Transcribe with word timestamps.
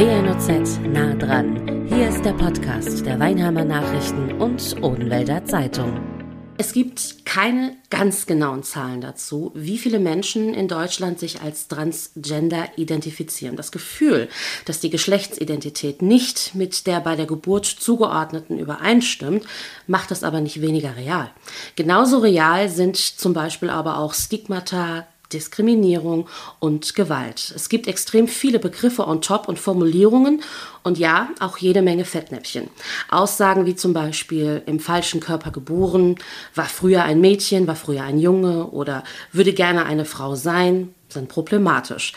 WNOZ 0.00 0.80
nah 0.94 1.12
dran. 1.12 1.86
Hier 1.86 2.08
ist 2.08 2.24
der 2.24 2.32
Podcast 2.32 3.04
der 3.04 3.20
Weinheimer 3.20 3.66
Nachrichten 3.66 4.32
und 4.40 4.82
Odenwälder 4.82 5.44
Zeitung. 5.44 6.00
Es 6.56 6.72
gibt 6.72 7.26
keine 7.26 7.76
ganz 7.90 8.24
genauen 8.24 8.62
Zahlen 8.62 9.02
dazu, 9.02 9.52
wie 9.54 9.76
viele 9.76 9.98
Menschen 9.98 10.54
in 10.54 10.68
Deutschland 10.68 11.18
sich 11.18 11.42
als 11.42 11.68
Transgender 11.68 12.66
identifizieren. 12.76 13.56
Das 13.56 13.72
Gefühl, 13.72 14.30
dass 14.64 14.80
die 14.80 14.88
Geschlechtsidentität 14.88 16.00
nicht 16.00 16.54
mit 16.54 16.86
der 16.86 17.00
bei 17.00 17.14
der 17.14 17.26
Geburt 17.26 17.66
zugeordneten 17.66 18.58
übereinstimmt, 18.58 19.44
macht 19.86 20.10
das 20.10 20.24
aber 20.24 20.40
nicht 20.40 20.62
weniger 20.62 20.96
real. 20.96 21.30
Genauso 21.76 22.20
real 22.20 22.70
sind 22.70 22.96
zum 22.96 23.34
Beispiel 23.34 23.68
aber 23.68 23.98
auch 23.98 24.14
Stigmata, 24.14 25.06
Diskriminierung 25.32 26.28
und 26.58 26.94
Gewalt. 26.94 27.52
Es 27.54 27.68
gibt 27.68 27.86
extrem 27.86 28.28
viele 28.28 28.58
Begriffe 28.58 29.06
on 29.06 29.22
top 29.22 29.48
und 29.48 29.58
Formulierungen 29.58 30.42
und 30.82 30.98
ja, 30.98 31.28
auch 31.40 31.58
jede 31.58 31.82
Menge 31.82 32.04
Fettnäpfchen. 32.04 32.68
Aussagen 33.08 33.66
wie 33.66 33.76
zum 33.76 33.92
Beispiel 33.92 34.62
im 34.66 34.80
falschen 34.80 35.20
Körper 35.20 35.50
geboren, 35.50 36.16
war 36.54 36.66
früher 36.66 37.04
ein 37.04 37.20
Mädchen, 37.20 37.66
war 37.66 37.76
früher 37.76 38.02
ein 38.02 38.18
Junge 38.18 38.66
oder 38.66 39.04
würde 39.32 39.52
gerne 39.52 39.84
eine 39.86 40.04
Frau 40.04 40.34
sein, 40.34 40.94
sind 41.08 41.28
problematisch. 41.28 42.12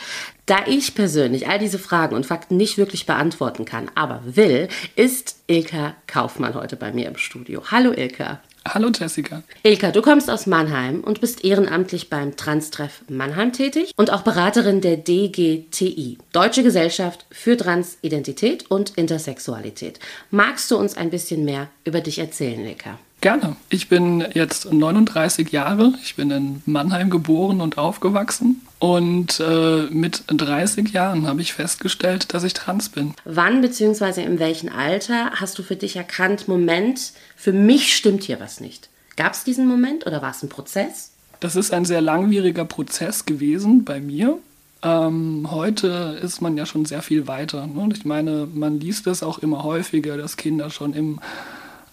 Da 0.45 0.57
ich 0.67 0.93
persönlich 0.95 1.47
all 1.47 1.59
diese 1.59 1.79
Fragen 1.79 2.15
und 2.15 2.25
Fakten 2.25 2.57
nicht 2.57 2.77
wirklich 2.77 3.05
beantworten 3.05 3.65
kann, 3.65 3.89
aber 3.95 4.21
will, 4.25 4.67
ist 4.95 5.37
Ilka 5.47 5.95
Kaufmann 6.07 6.53
heute 6.53 6.75
bei 6.75 6.91
mir 6.91 7.07
im 7.07 7.17
Studio. 7.17 7.63
Hallo 7.71 7.91
Ilka. 7.93 8.41
Hallo 8.65 8.89
Jessica. 8.97 9.43
Ilka, 9.63 9.91
du 9.91 10.01
kommst 10.01 10.29
aus 10.29 10.47
Mannheim 10.47 11.01
und 11.01 11.19
bist 11.19 11.43
ehrenamtlich 11.43 12.09
beim 12.09 12.37
Transtreff 12.37 13.01
Mannheim 13.09 13.51
tätig 13.51 13.91
und 13.97 14.11
auch 14.11 14.21
Beraterin 14.21 14.79
der 14.79 14.95
DGTI, 14.95 16.17
Deutsche 16.31 16.63
Gesellschaft 16.63 17.25
für 17.29 17.57
Transidentität 17.57 18.71
und 18.71 18.91
Intersexualität. 18.91 19.99
Magst 20.31 20.71
du 20.71 20.77
uns 20.77 20.95
ein 20.95 21.09
bisschen 21.09 21.43
mehr 21.43 21.67
über 21.83 21.99
dich 21.99 22.19
erzählen, 22.19 22.65
Ilka? 22.65 22.97
Gerne. 23.23 23.55
Ich 23.69 23.87
bin 23.87 24.25
jetzt 24.33 24.73
39 24.73 25.49
Jahre. 25.53 25.93
Ich 26.03 26.17
bin 26.17 26.29
in 26.29 26.61
Mannheim 26.65 27.09
geboren 27.09 27.61
und 27.61 27.77
aufgewachsen. 27.77 28.61
Und 28.79 29.39
äh, 29.39 29.83
mit 29.89 30.25
30 30.27 30.89
Jahren 30.89 31.25
habe 31.25 31.39
ich 31.39 31.53
festgestellt, 31.53 32.33
dass 32.33 32.43
ich 32.43 32.51
trans 32.51 32.89
bin. 32.89 33.13
Wann 33.23 33.61
bzw. 33.61 34.23
in 34.23 34.39
welchem 34.39 34.67
Alter 34.67 35.31
hast 35.35 35.57
du 35.57 35.63
für 35.63 35.77
dich 35.77 35.95
erkannt, 35.95 36.49
Moment, 36.49 37.13
für 37.37 37.53
mich 37.53 37.95
stimmt 37.95 38.23
hier 38.23 38.41
was 38.41 38.59
nicht? 38.59 38.89
Gab 39.15 39.31
es 39.31 39.45
diesen 39.45 39.67
Moment 39.67 40.05
oder 40.05 40.21
war 40.21 40.31
es 40.31 40.43
ein 40.43 40.49
Prozess? 40.49 41.13
Das 41.39 41.55
ist 41.55 41.71
ein 41.71 41.85
sehr 41.85 42.01
langwieriger 42.01 42.65
Prozess 42.65 43.23
gewesen 43.23 43.85
bei 43.85 44.01
mir. 44.01 44.37
Ähm, 44.81 45.47
heute 45.49 46.19
ist 46.21 46.41
man 46.41 46.57
ja 46.57 46.65
schon 46.65 46.83
sehr 46.83 47.01
viel 47.01 47.25
weiter. 47.25 47.67
Ne? 47.67 47.87
Ich 47.93 48.03
meine, 48.03 48.49
man 48.53 48.81
liest 48.81 49.07
es 49.07 49.23
auch 49.23 49.39
immer 49.39 49.63
häufiger, 49.63 50.17
dass 50.17 50.35
Kinder 50.35 50.69
schon 50.69 50.91
im 50.91 51.21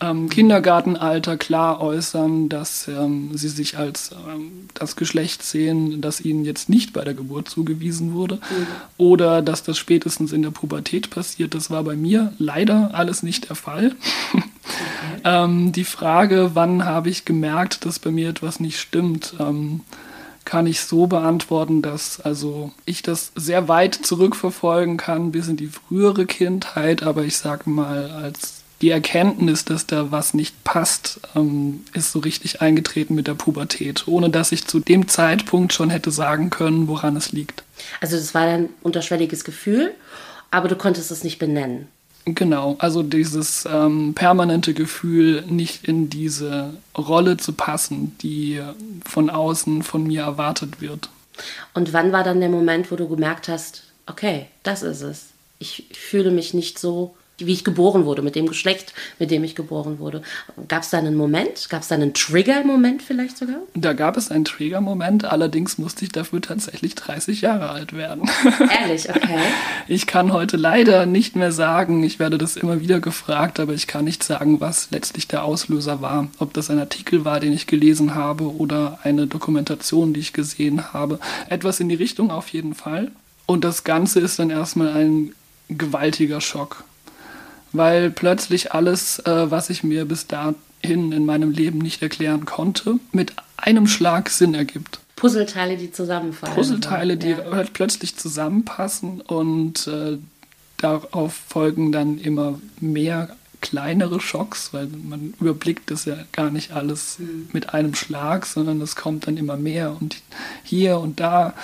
ähm, 0.00 0.28
Kindergartenalter 0.28 1.36
klar 1.36 1.80
äußern, 1.80 2.48
dass 2.48 2.88
ähm, 2.88 3.30
sie 3.34 3.48
sich 3.48 3.76
als 3.76 4.12
ähm, 4.12 4.68
das 4.74 4.96
Geschlecht 4.96 5.42
sehen, 5.42 6.00
das 6.00 6.20
ihnen 6.20 6.44
jetzt 6.44 6.68
nicht 6.68 6.92
bei 6.92 7.04
der 7.04 7.14
Geburt 7.14 7.48
zugewiesen 7.48 8.14
wurde. 8.14 8.36
Mhm. 8.36 8.66
Oder 8.96 9.42
dass 9.42 9.62
das 9.62 9.78
spätestens 9.78 10.32
in 10.32 10.42
der 10.42 10.50
Pubertät 10.50 11.10
passiert. 11.10 11.54
Das 11.54 11.70
war 11.70 11.84
bei 11.84 11.96
mir 11.96 12.32
leider 12.38 12.90
alles 12.94 13.22
nicht 13.22 13.48
der 13.48 13.56
Fall. 13.56 13.94
Okay. 14.32 14.44
Ähm, 15.24 15.72
die 15.72 15.84
Frage, 15.84 16.52
wann 16.54 16.84
habe 16.84 17.10
ich 17.10 17.24
gemerkt, 17.24 17.84
dass 17.84 17.98
bei 17.98 18.10
mir 18.10 18.28
etwas 18.28 18.60
nicht 18.60 18.78
stimmt, 18.78 19.34
ähm, 19.38 19.80
kann 20.44 20.66
ich 20.66 20.80
so 20.80 21.06
beantworten, 21.06 21.82
dass 21.82 22.20
also 22.20 22.72
ich 22.86 23.02
das 23.02 23.32
sehr 23.34 23.68
weit 23.68 23.94
zurückverfolgen 23.94 24.96
kann 24.96 25.32
bis 25.32 25.48
in 25.48 25.56
die 25.56 25.68
frühere 25.68 26.26
Kindheit, 26.26 27.02
aber 27.02 27.24
ich 27.24 27.36
sage 27.36 27.68
mal 27.68 28.10
als 28.10 28.59
die 28.82 28.90
Erkenntnis, 28.90 29.64
dass 29.64 29.86
da 29.86 30.10
was 30.10 30.32
nicht 30.32 30.64
passt, 30.64 31.20
ähm, 31.36 31.84
ist 31.92 32.12
so 32.12 32.20
richtig 32.20 32.62
eingetreten 32.62 33.14
mit 33.14 33.26
der 33.26 33.34
Pubertät, 33.34 34.08
ohne 34.08 34.30
dass 34.30 34.52
ich 34.52 34.66
zu 34.66 34.80
dem 34.80 35.08
Zeitpunkt 35.08 35.72
schon 35.72 35.90
hätte 35.90 36.10
sagen 36.10 36.50
können, 36.50 36.88
woran 36.88 37.16
es 37.16 37.32
liegt. 37.32 37.62
Also 38.00 38.16
das 38.16 38.34
war 38.34 38.42
ein 38.42 38.70
unterschwelliges 38.82 39.44
Gefühl, 39.44 39.92
aber 40.50 40.68
du 40.68 40.76
konntest 40.76 41.10
es 41.10 41.24
nicht 41.24 41.38
benennen. 41.38 41.88
Genau, 42.26 42.76
also 42.78 43.02
dieses 43.02 43.66
ähm, 43.70 44.14
permanente 44.14 44.74
Gefühl, 44.74 45.42
nicht 45.48 45.84
in 45.84 46.10
diese 46.10 46.74
Rolle 46.96 47.38
zu 47.38 47.52
passen, 47.52 48.16
die 48.20 48.60
von 49.08 49.30
außen 49.30 49.82
von 49.82 50.06
mir 50.06 50.22
erwartet 50.22 50.80
wird. 50.80 51.08
Und 51.72 51.92
wann 51.92 52.12
war 52.12 52.22
dann 52.22 52.40
der 52.40 52.50
Moment, 52.50 52.90
wo 52.90 52.96
du 52.96 53.08
gemerkt 53.08 53.48
hast, 53.48 53.84
okay, 54.06 54.46
das 54.62 54.82
ist 54.82 55.00
es. 55.00 55.26
Ich 55.58 55.86
fühle 55.92 56.30
mich 56.30 56.52
nicht 56.52 56.78
so, 56.78 57.14
wie 57.46 57.52
ich 57.52 57.64
geboren 57.64 58.04
wurde, 58.04 58.22
mit 58.22 58.34
dem 58.34 58.46
Geschlecht, 58.46 58.94
mit 59.18 59.30
dem 59.30 59.44
ich 59.44 59.54
geboren 59.54 59.98
wurde. 59.98 60.22
Gab 60.68 60.82
es 60.82 60.90
da 60.90 60.98
einen 60.98 61.14
Moment? 61.14 61.68
Gab 61.68 61.82
es 61.82 61.88
da 61.88 61.94
einen 61.94 62.14
Trigger-Moment 62.14 63.02
vielleicht 63.02 63.36
sogar? 63.36 63.58
Da 63.74 63.92
gab 63.92 64.16
es 64.16 64.30
einen 64.30 64.44
Trigger-Moment, 64.44 65.24
allerdings 65.24 65.78
musste 65.78 66.04
ich 66.04 66.12
dafür 66.12 66.40
tatsächlich 66.40 66.94
30 66.94 67.40
Jahre 67.40 67.70
alt 67.70 67.92
werden. 67.92 68.28
Ehrlich, 68.82 69.08
okay. 69.14 69.38
Ich 69.88 70.06
kann 70.06 70.32
heute 70.32 70.56
leider 70.56 71.06
nicht 71.06 71.36
mehr 71.36 71.52
sagen, 71.52 72.02
ich 72.02 72.18
werde 72.18 72.38
das 72.38 72.56
immer 72.56 72.80
wieder 72.80 73.00
gefragt, 73.00 73.60
aber 73.60 73.72
ich 73.72 73.86
kann 73.86 74.04
nicht 74.04 74.22
sagen, 74.22 74.60
was 74.60 74.90
letztlich 74.90 75.28
der 75.28 75.44
Auslöser 75.44 76.00
war. 76.00 76.28
Ob 76.38 76.54
das 76.54 76.70
ein 76.70 76.78
Artikel 76.78 77.24
war, 77.24 77.40
den 77.40 77.52
ich 77.52 77.66
gelesen 77.66 78.14
habe 78.14 78.54
oder 78.56 78.98
eine 79.02 79.26
Dokumentation, 79.26 80.12
die 80.12 80.20
ich 80.20 80.32
gesehen 80.32 80.92
habe. 80.92 81.18
Etwas 81.48 81.80
in 81.80 81.88
die 81.88 81.94
Richtung 81.94 82.30
auf 82.30 82.48
jeden 82.48 82.74
Fall. 82.74 83.10
Und 83.46 83.64
das 83.64 83.84
Ganze 83.84 84.20
ist 84.20 84.38
dann 84.38 84.50
erstmal 84.50 84.88
ein 84.88 85.32
gewaltiger 85.68 86.40
Schock 86.40 86.84
weil 87.72 88.10
plötzlich 88.10 88.72
alles, 88.72 89.18
äh, 89.20 89.50
was 89.50 89.70
ich 89.70 89.82
mir 89.82 90.04
bis 90.04 90.26
dahin 90.26 90.58
in 90.82 91.24
meinem 91.26 91.50
Leben 91.50 91.78
nicht 91.78 92.02
erklären 92.02 92.44
konnte, 92.44 92.98
mit 93.12 93.34
einem 93.56 93.86
Schlag 93.86 94.30
Sinn 94.30 94.54
ergibt. 94.54 95.00
Puzzleteile, 95.16 95.76
die 95.76 95.92
zusammenfallen. 95.92 96.54
Puzzleteile, 96.54 97.16
die 97.16 97.30
ja. 97.30 97.50
halt 97.52 97.74
plötzlich 97.74 98.16
zusammenpassen 98.16 99.20
und 99.20 99.86
äh, 99.86 100.16
darauf 100.78 101.34
folgen 101.34 101.92
dann 101.92 102.18
immer 102.18 102.58
mehr 102.80 103.28
kleinere 103.60 104.20
Schocks, 104.20 104.72
weil 104.72 104.86
man 104.86 105.34
überblickt 105.38 105.90
das 105.90 106.06
ja 106.06 106.16
gar 106.32 106.50
nicht 106.50 106.72
alles 106.72 107.18
mhm. 107.18 107.48
mit 107.52 107.74
einem 107.74 107.94
Schlag, 107.94 108.46
sondern 108.46 108.80
es 108.80 108.96
kommt 108.96 109.26
dann 109.26 109.36
immer 109.36 109.58
mehr 109.58 109.94
und 110.00 110.16
hier 110.64 110.98
und 110.98 111.20
da 111.20 111.54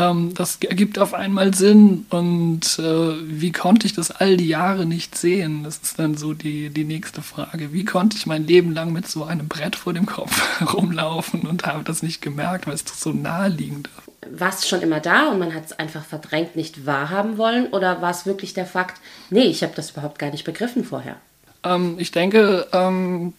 ähm, 0.00 0.34
das 0.34 0.56
ergibt 0.62 0.98
auf 0.98 1.14
einmal 1.14 1.54
Sinn 1.54 2.06
und 2.10 2.78
äh, 2.78 3.14
wie 3.22 3.52
konnte 3.52 3.86
ich 3.86 3.92
das 3.92 4.10
all 4.10 4.36
die 4.36 4.48
Jahre 4.48 4.86
nicht 4.86 5.16
sehen? 5.16 5.64
Das 5.64 5.78
ist 5.78 5.98
dann 5.98 6.16
so 6.16 6.32
die, 6.32 6.70
die 6.70 6.84
nächste 6.84 7.22
Frage. 7.22 7.72
Wie 7.72 7.84
konnte 7.84 8.16
ich 8.16 8.26
mein 8.26 8.46
Leben 8.46 8.72
lang 8.72 8.92
mit 8.92 9.06
so 9.06 9.24
einem 9.24 9.48
Brett 9.48 9.76
vor 9.76 9.92
dem 9.92 10.06
Kopf 10.06 10.62
rumlaufen 10.74 11.42
und 11.42 11.66
habe 11.66 11.84
das 11.84 12.02
nicht 12.02 12.22
gemerkt, 12.22 12.66
weil 12.66 12.74
es 12.74 12.84
doch 12.84 12.94
so 12.94 13.12
naheliegend 13.12 13.88
ist? 13.88 14.40
War 14.40 14.50
es 14.50 14.68
schon 14.68 14.82
immer 14.82 15.00
da 15.00 15.28
und 15.28 15.38
man 15.38 15.54
hat 15.54 15.66
es 15.66 15.78
einfach 15.78 16.04
verdrängt, 16.04 16.56
nicht 16.56 16.86
wahrhaben 16.86 17.36
wollen? 17.38 17.68
Oder 17.68 18.00
war 18.02 18.10
es 18.10 18.26
wirklich 18.26 18.54
der 18.54 18.66
Fakt, 18.66 19.00
nee, 19.30 19.44
ich 19.44 19.62
habe 19.62 19.72
das 19.74 19.90
überhaupt 19.90 20.18
gar 20.18 20.30
nicht 20.30 20.44
begriffen 20.44 20.84
vorher? 20.84 21.16
Ähm, 21.62 21.96
ich 21.98 22.10
denke, 22.10 22.66
ähm, 22.72 23.34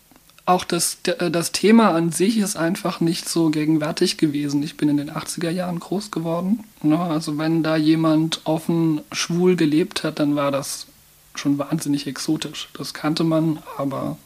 auch 0.45 0.63
das, 0.63 0.97
äh, 1.05 1.31
das 1.31 1.51
Thema 1.51 1.91
an 1.91 2.11
sich 2.11 2.37
ist 2.37 2.55
einfach 2.55 2.99
nicht 2.99 3.29
so 3.29 3.49
gegenwärtig 3.49 4.17
gewesen. 4.17 4.63
Ich 4.63 4.77
bin 4.77 4.89
in 4.89 4.97
den 4.97 5.11
80er 5.11 5.49
Jahren 5.49 5.79
groß 5.79 6.11
geworden. 6.11 6.63
Ne? 6.81 6.99
Also 6.99 7.37
wenn 7.37 7.63
da 7.63 7.75
jemand 7.75 8.41
offen 8.43 9.01
schwul 9.11 9.55
gelebt 9.55 10.03
hat, 10.03 10.19
dann 10.19 10.35
war 10.35 10.51
das 10.51 10.87
schon 11.35 11.57
wahnsinnig 11.57 12.07
exotisch. 12.07 12.69
Das 12.73 12.93
kannte 12.93 13.23
man, 13.23 13.59
aber 13.77 14.17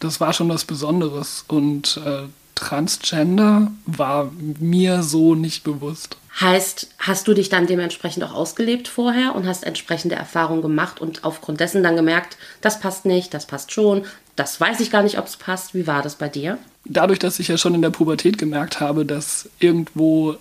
das 0.00 0.20
war 0.20 0.32
schon 0.32 0.48
was 0.48 0.64
Besonderes. 0.64 1.44
Und 1.48 2.00
äh, 2.04 2.22
Transgender 2.54 3.70
war 3.84 4.30
mir 4.58 5.02
so 5.02 5.34
nicht 5.34 5.62
bewusst. 5.62 6.16
Heißt, 6.40 6.88
hast 6.98 7.28
du 7.28 7.34
dich 7.34 7.48
dann 7.48 7.66
dementsprechend 7.66 8.24
auch 8.24 8.34
ausgelebt 8.34 8.88
vorher 8.88 9.34
und 9.34 9.46
hast 9.46 9.64
entsprechende 9.64 10.16
Erfahrungen 10.16 10.62
gemacht 10.62 11.00
und 11.00 11.24
aufgrund 11.24 11.60
dessen 11.60 11.82
dann 11.82 11.96
gemerkt, 11.96 12.36
das 12.60 12.80
passt 12.80 13.06
nicht, 13.06 13.32
das 13.32 13.46
passt 13.46 13.72
schon, 13.72 14.04
das 14.36 14.60
weiß 14.60 14.80
ich 14.80 14.90
gar 14.90 15.02
nicht, 15.02 15.18
ob 15.18 15.26
es 15.26 15.36
passt. 15.36 15.74
Wie 15.74 15.86
war 15.86 16.02
das 16.02 16.14
bei 16.16 16.28
dir? 16.28 16.58
Dadurch, 16.84 17.18
dass 17.18 17.40
ich 17.40 17.48
ja 17.48 17.58
schon 17.58 17.74
in 17.74 17.82
der 17.82 17.90
Pubertät 17.90 18.38
gemerkt 18.38 18.80
habe, 18.80 19.04
dass 19.04 19.48
irgendwo 19.58 20.36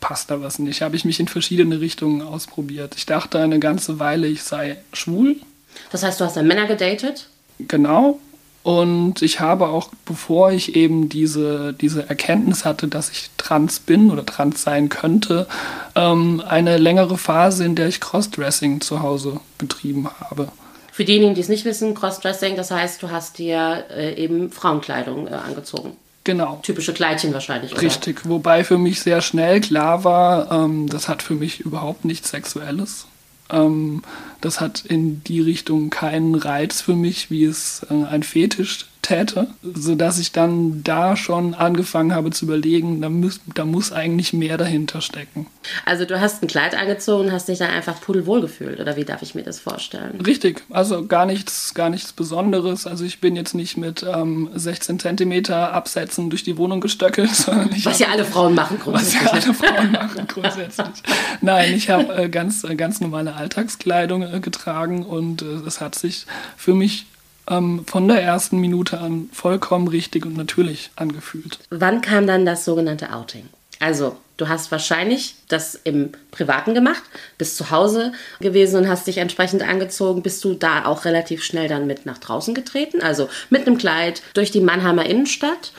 passt 0.00 0.30
da 0.30 0.40
was 0.40 0.58
nicht, 0.58 0.82
habe 0.82 0.96
ich 0.96 1.04
mich 1.04 1.20
in 1.20 1.28
verschiedene 1.28 1.80
Richtungen 1.80 2.22
ausprobiert. 2.22 2.94
Ich 2.96 3.06
dachte 3.06 3.38
eine 3.38 3.58
ganze 3.58 3.98
Weile, 3.98 4.26
ich 4.26 4.42
sei 4.42 4.78
schwul. 4.92 5.36
Das 5.90 6.02
heißt, 6.02 6.20
du 6.20 6.24
hast 6.24 6.36
dann 6.36 6.46
Männer 6.46 6.66
gedatet? 6.66 7.28
Genau, 7.58 8.20
und 8.66 9.22
ich 9.22 9.38
habe 9.38 9.68
auch, 9.68 9.90
bevor 10.04 10.50
ich 10.50 10.74
eben 10.74 11.08
diese, 11.08 11.72
diese 11.72 12.08
Erkenntnis 12.08 12.64
hatte, 12.64 12.88
dass 12.88 13.10
ich 13.10 13.30
trans 13.36 13.78
bin 13.78 14.10
oder 14.10 14.26
trans 14.26 14.60
sein 14.60 14.88
könnte, 14.88 15.46
ähm, 15.94 16.42
eine 16.44 16.76
längere 16.76 17.16
Phase, 17.16 17.64
in 17.64 17.76
der 17.76 17.86
ich 17.86 18.00
Crossdressing 18.00 18.80
zu 18.80 19.02
Hause 19.02 19.38
betrieben 19.56 20.08
habe. 20.18 20.48
Für 20.96 21.04
diejenigen, 21.04 21.34
die 21.34 21.42
es 21.42 21.50
nicht 21.50 21.66
wissen, 21.66 21.94
Crossdressing, 21.94 22.56
das 22.56 22.70
heißt, 22.70 23.02
du 23.02 23.10
hast 23.10 23.36
dir 23.36 23.84
äh, 23.94 24.14
eben 24.14 24.50
Frauenkleidung 24.50 25.28
äh, 25.28 25.32
angezogen. 25.32 25.94
Genau. 26.24 26.58
Typische 26.62 26.94
Kleidchen 26.94 27.34
wahrscheinlich. 27.34 27.72
Oder? 27.72 27.82
Richtig, 27.82 28.26
wobei 28.26 28.64
für 28.64 28.78
mich 28.78 29.00
sehr 29.00 29.20
schnell 29.20 29.60
klar 29.60 30.04
war, 30.04 30.50
ähm, 30.50 30.88
das 30.88 31.06
hat 31.06 31.22
für 31.22 31.34
mich 31.34 31.60
überhaupt 31.60 32.06
nichts 32.06 32.30
Sexuelles. 32.30 33.04
Ähm, 33.50 34.04
das 34.40 34.62
hat 34.62 34.86
in 34.86 35.22
die 35.24 35.42
Richtung 35.42 35.90
keinen 35.90 36.34
Reiz 36.34 36.80
für 36.80 36.96
mich, 36.96 37.30
wie 37.30 37.44
es 37.44 37.84
äh, 37.90 38.04
ein 38.06 38.22
Fetisch 38.22 38.86
täte, 39.06 39.46
sodass 39.62 40.18
ich 40.18 40.32
dann 40.32 40.82
da 40.82 41.16
schon 41.16 41.54
angefangen 41.54 42.12
habe 42.12 42.30
zu 42.30 42.44
überlegen, 42.44 43.00
da 43.00 43.08
muss, 43.08 43.40
da 43.54 43.64
muss 43.64 43.92
eigentlich 43.92 44.32
mehr 44.32 44.58
dahinter 44.58 45.00
stecken. 45.00 45.46
Also 45.84 46.04
du 46.04 46.20
hast 46.20 46.42
ein 46.42 46.48
Kleid 46.48 46.74
angezogen 46.74 47.26
und 47.26 47.32
hast 47.32 47.46
dich 47.46 47.58
dann 47.58 47.70
einfach 47.70 48.00
pudelwohl 48.00 48.40
gefühlt, 48.40 48.80
oder 48.80 48.96
wie 48.96 49.04
darf 49.04 49.22
ich 49.22 49.36
mir 49.36 49.44
das 49.44 49.60
vorstellen? 49.60 50.20
Richtig, 50.20 50.64
also 50.70 51.06
gar 51.06 51.24
nichts, 51.24 51.72
gar 51.74 51.88
nichts 51.88 52.12
Besonderes. 52.12 52.86
Also 52.86 53.04
ich 53.04 53.20
bin 53.20 53.36
jetzt 53.36 53.54
nicht 53.54 53.76
mit 53.76 54.02
ähm, 54.02 54.50
16 54.54 54.98
Zentimeter 54.98 55.72
Absätzen 55.72 56.28
durch 56.28 56.42
die 56.42 56.58
Wohnung 56.58 56.80
gestöckelt, 56.80 57.30
sondern 57.34 57.70
ich 57.72 57.86
Was 57.86 58.00
ja 58.00 58.08
alle 58.08 58.24
Frauen 58.24 58.56
machen 58.56 58.78
grundsätzlich. 58.82 59.22
Was 59.24 59.44
ja 59.44 59.50
alle 59.50 59.54
Frauen 59.54 59.92
machen 59.92 60.26
grundsätzlich. 60.26 61.02
Nein, 61.42 61.74
ich 61.74 61.90
habe 61.90 62.12
äh, 62.16 62.28
ganz, 62.28 62.64
äh, 62.64 62.74
ganz 62.74 63.00
normale 63.00 63.34
Alltagskleidung 63.34 64.22
äh, 64.22 64.40
getragen 64.40 65.04
und 65.04 65.42
äh, 65.42 65.66
es 65.66 65.80
hat 65.80 65.94
sich 65.94 66.26
für 66.56 66.74
mich 66.74 67.06
ähm, 67.48 67.84
von 67.86 68.08
der 68.08 68.22
ersten 68.22 68.58
Minute 68.58 68.98
an 68.98 69.30
vollkommen 69.32 69.88
richtig 69.88 70.26
und 70.26 70.36
natürlich 70.36 70.90
angefühlt. 70.96 71.58
Wann 71.70 72.00
kam 72.00 72.26
dann 72.26 72.46
das 72.46 72.64
sogenannte 72.64 73.12
Outing? 73.12 73.48
Also, 73.78 74.16
du 74.36 74.48
hast 74.48 74.70
wahrscheinlich 74.72 75.34
das 75.48 75.74
im 75.74 76.12
Privaten 76.30 76.74
gemacht, 76.74 77.02
bist 77.38 77.56
zu 77.56 77.70
Hause 77.70 78.12
gewesen 78.40 78.76
und 78.76 78.88
hast 78.88 79.06
dich 79.06 79.18
entsprechend 79.18 79.62
angezogen. 79.62 80.22
Bist 80.22 80.42
du 80.44 80.54
da 80.54 80.86
auch 80.86 81.04
relativ 81.04 81.42
schnell 81.42 81.68
dann 81.68 81.86
mit 81.86 82.06
nach 82.06 82.18
draußen 82.18 82.54
getreten? 82.54 83.02
Also 83.02 83.28
mit 83.50 83.66
einem 83.66 83.78
Kleid 83.78 84.22
durch 84.34 84.50
die 84.50 84.60
Mannheimer 84.60 85.04
Innenstadt? 85.04 85.72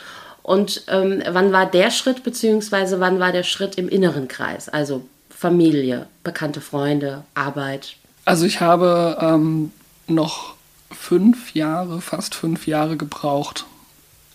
Und 0.44 0.84
ähm, 0.88 1.22
wann 1.28 1.52
war 1.52 1.66
der 1.66 1.92
Schritt, 1.92 2.24
beziehungsweise 2.24 3.00
wann 3.00 3.20
war 3.20 3.32
der 3.32 3.44
Schritt 3.44 3.76
im 3.76 3.90
inneren 3.90 4.28
Kreis? 4.28 4.70
Also 4.70 5.06
Familie, 5.30 6.08
bekannte 6.24 6.62
Freunde, 6.62 7.24
Arbeit? 7.34 7.96
Also 8.26 8.46
ich 8.46 8.62
habe 8.62 9.18
ähm, 9.22 9.72
noch 10.08 10.57
fünf 10.92 11.54
Jahre, 11.54 12.02
fast 12.02 12.36
fünf 12.36 12.68
Jahre 12.68 12.98
gebraucht 12.98 13.66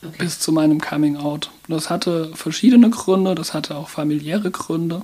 okay. 0.02 0.14
bis 0.18 0.38
zu 0.38 0.52
meinem 0.52 0.80
Coming 0.80 1.16
Out. 1.16 1.50
Das 1.68 1.90
hatte 1.90 2.30
verschiedene 2.34 2.90
Gründe, 2.90 3.34
das 3.34 3.54
hatte 3.54 3.76
auch 3.76 3.88
familiäre 3.88 4.50
Gründe. 4.50 5.02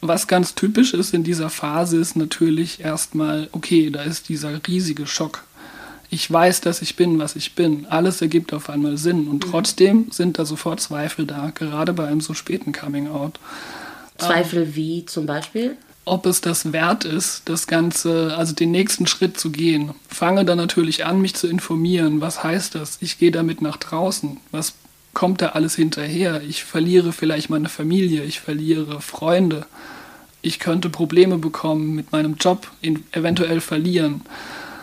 Was 0.00 0.28
ganz 0.28 0.54
typisch 0.54 0.94
ist 0.94 1.12
in 1.12 1.24
dieser 1.24 1.50
Phase 1.50 1.98
ist 1.98 2.16
natürlich 2.16 2.80
erstmal, 2.80 3.48
okay, 3.52 3.90
da 3.90 4.02
ist 4.02 4.28
dieser 4.28 4.60
riesige 4.66 5.06
Schock. 5.06 5.44
Ich 6.10 6.30
weiß, 6.30 6.60
dass 6.62 6.80
ich 6.82 6.96
bin, 6.96 7.18
was 7.18 7.36
ich 7.36 7.54
bin. 7.54 7.86
Alles 7.86 8.22
ergibt 8.22 8.54
auf 8.54 8.70
einmal 8.70 8.96
Sinn. 8.96 9.28
Und 9.28 9.44
mhm. 9.44 9.50
trotzdem 9.50 10.06
sind 10.10 10.38
da 10.38 10.44
sofort 10.44 10.80
Zweifel 10.80 11.26
da, 11.26 11.50
gerade 11.50 11.92
bei 11.92 12.06
einem 12.06 12.20
so 12.20 12.32
späten 12.32 12.72
Coming 12.72 13.08
Out. 13.08 13.38
Zweifel 14.16 14.62
ähm, 14.62 14.74
wie 14.74 15.04
zum 15.04 15.26
Beispiel? 15.26 15.76
Ob 16.08 16.26
es 16.26 16.40
das 16.40 16.72
wert 16.72 17.04
ist, 17.04 17.42
das 17.46 17.66
Ganze, 17.66 18.34
also 18.36 18.54
den 18.54 18.70
nächsten 18.70 19.06
Schritt 19.06 19.38
zu 19.38 19.50
gehen. 19.50 19.94
Fange 20.08 20.44
dann 20.44 20.58
natürlich 20.58 21.04
an, 21.06 21.20
mich 21.20 21.34
zu 21.34 21.46
informieren. 21.46 22.20
Was 22.20 22.42
heißt 22.42 22.74
das? 22.74 22.98
Ich 23.00 23.18
gehe 23.18 23.30
damit 23.30 23.62
nach 23.62 23.76
draußen. 23.76 24.38
Was 24.50 24.74
kommt 25.14 25.42
da 25.42 25.50
alles 25.50 25.74
hinterher? 25.74 26.42
Ich 26.42 26.64
verliere 26.64 27.12
vielleicht 27.12 27.50
meine 27.50 27.68
Familie, 27.68 28.24
ich 28.24 28.40
verliere 28.40 29.00
Freunde. 29.00 29.66
Ich 30.42 30.58
könnte 30.58 30.90
Probleme 30.90 31.38
bekommen 31.38 31.94
mit 31.94 32.12
meinem 32.12 32.36
Job, 32.36 32.70
eventuell 33.12 33.60
verlieren. 33.60 34.22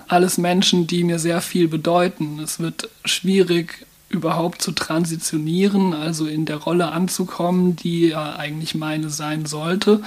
Alles 0.08 0.38
Menschen, 0.38 0.88
die 0.88 1.04
mir 1.04 1.20
sehr 1.20 1.42
viel 1.42 1.68
bedeuten. 1.68 2.40
Es 2.40 2.60
wird 2.60 2.90
schwierig, 3.06 3.86
überhaupt 4.10 4.62
zu 4.62 4.72
transitionieren, 4.72 5.94
also 5.94 6.28
in 6.28 6.46
der 6.46 6.58
Rolle 6.58 6.92
anzukommen, 6.92 7.76
die 7.76 8.10
ja 8.10 8.36
eigentlich 8.36 8.76
meine 8.76 9.10
sein 9.10 9.46
sollte 9.46 10.02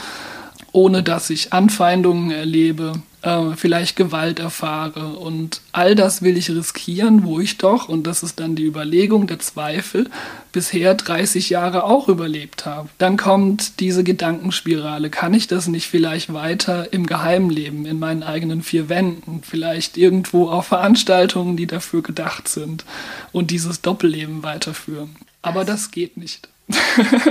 ohne 0.72 1.02
dass 1.02 1.30
ich 1.30 1.52
Anfeindungen 1.52 2.30
erlebe, 2.30 2.94
äh, 3.22 3.56
vielleicht 3.56 3.96
Gewalt 3.96 4.38
erfahre. 4.38 5.16
Und 5.16 5.60
all 5.72 5.94
das 5.94 6.22
will 6.22 6.36
ich 6.36 6.50
riskieren, 6.50 7.24
wo 7.24 7.40
ich 7.40 7.58
doch, 7.58 7.88
und 7.88 8.06
das 8.06 8.22
ist 8.22 8.38
dann 8.38 8.54
die 8.54 8.64
Überlegung, 8.64 9.26
der 9.26 9.38
Zweifel, 9.38 10.08
bisher 10.52 10.94
30 10.94 11.50
Jahre 11.50 11.84
auch 11.84 12.08
überlebt 12.08 12.66
habe. 12.66 12.88
Dann 12.98 13.16
kommt 13.16 13.80
diese 13.80 14.04
Gedankenspirale. 14.04 15.10
Kann 15.10 15.34
ich 15.34 15.46
das 15.46 15.68
nicht 15.68 15.88
vielleicht 15.88 16.32
weiter 16.32 16.92
im 16.92 17.06
Geheimen 17.06 17.50
leben, 17.50 17.86
in 17.86 17.98
meinen 17.98 18.22
eigenen 18.22 18.62
vier 18.62 18.88
Wänden, 18.88 19.42
vielleicht 19.42 19.96
irgendwo 19.96 20.48
auf 20.48 20.66
Veranstaltungen, 20.66 21.56
die 21.56 21.66
dafür 21.66 22.02
gedacht 22.02 22.48
sind 22.48 22.84
und 23.32 23.50
dieses 23.50 23.80
Doppelleben 23.80 24.42
weiterführen? 24.42 25.16
Aber 25.42 25.64
das 25.64 25.90
geht 25.90 26.16
nicht. 26.16 26.48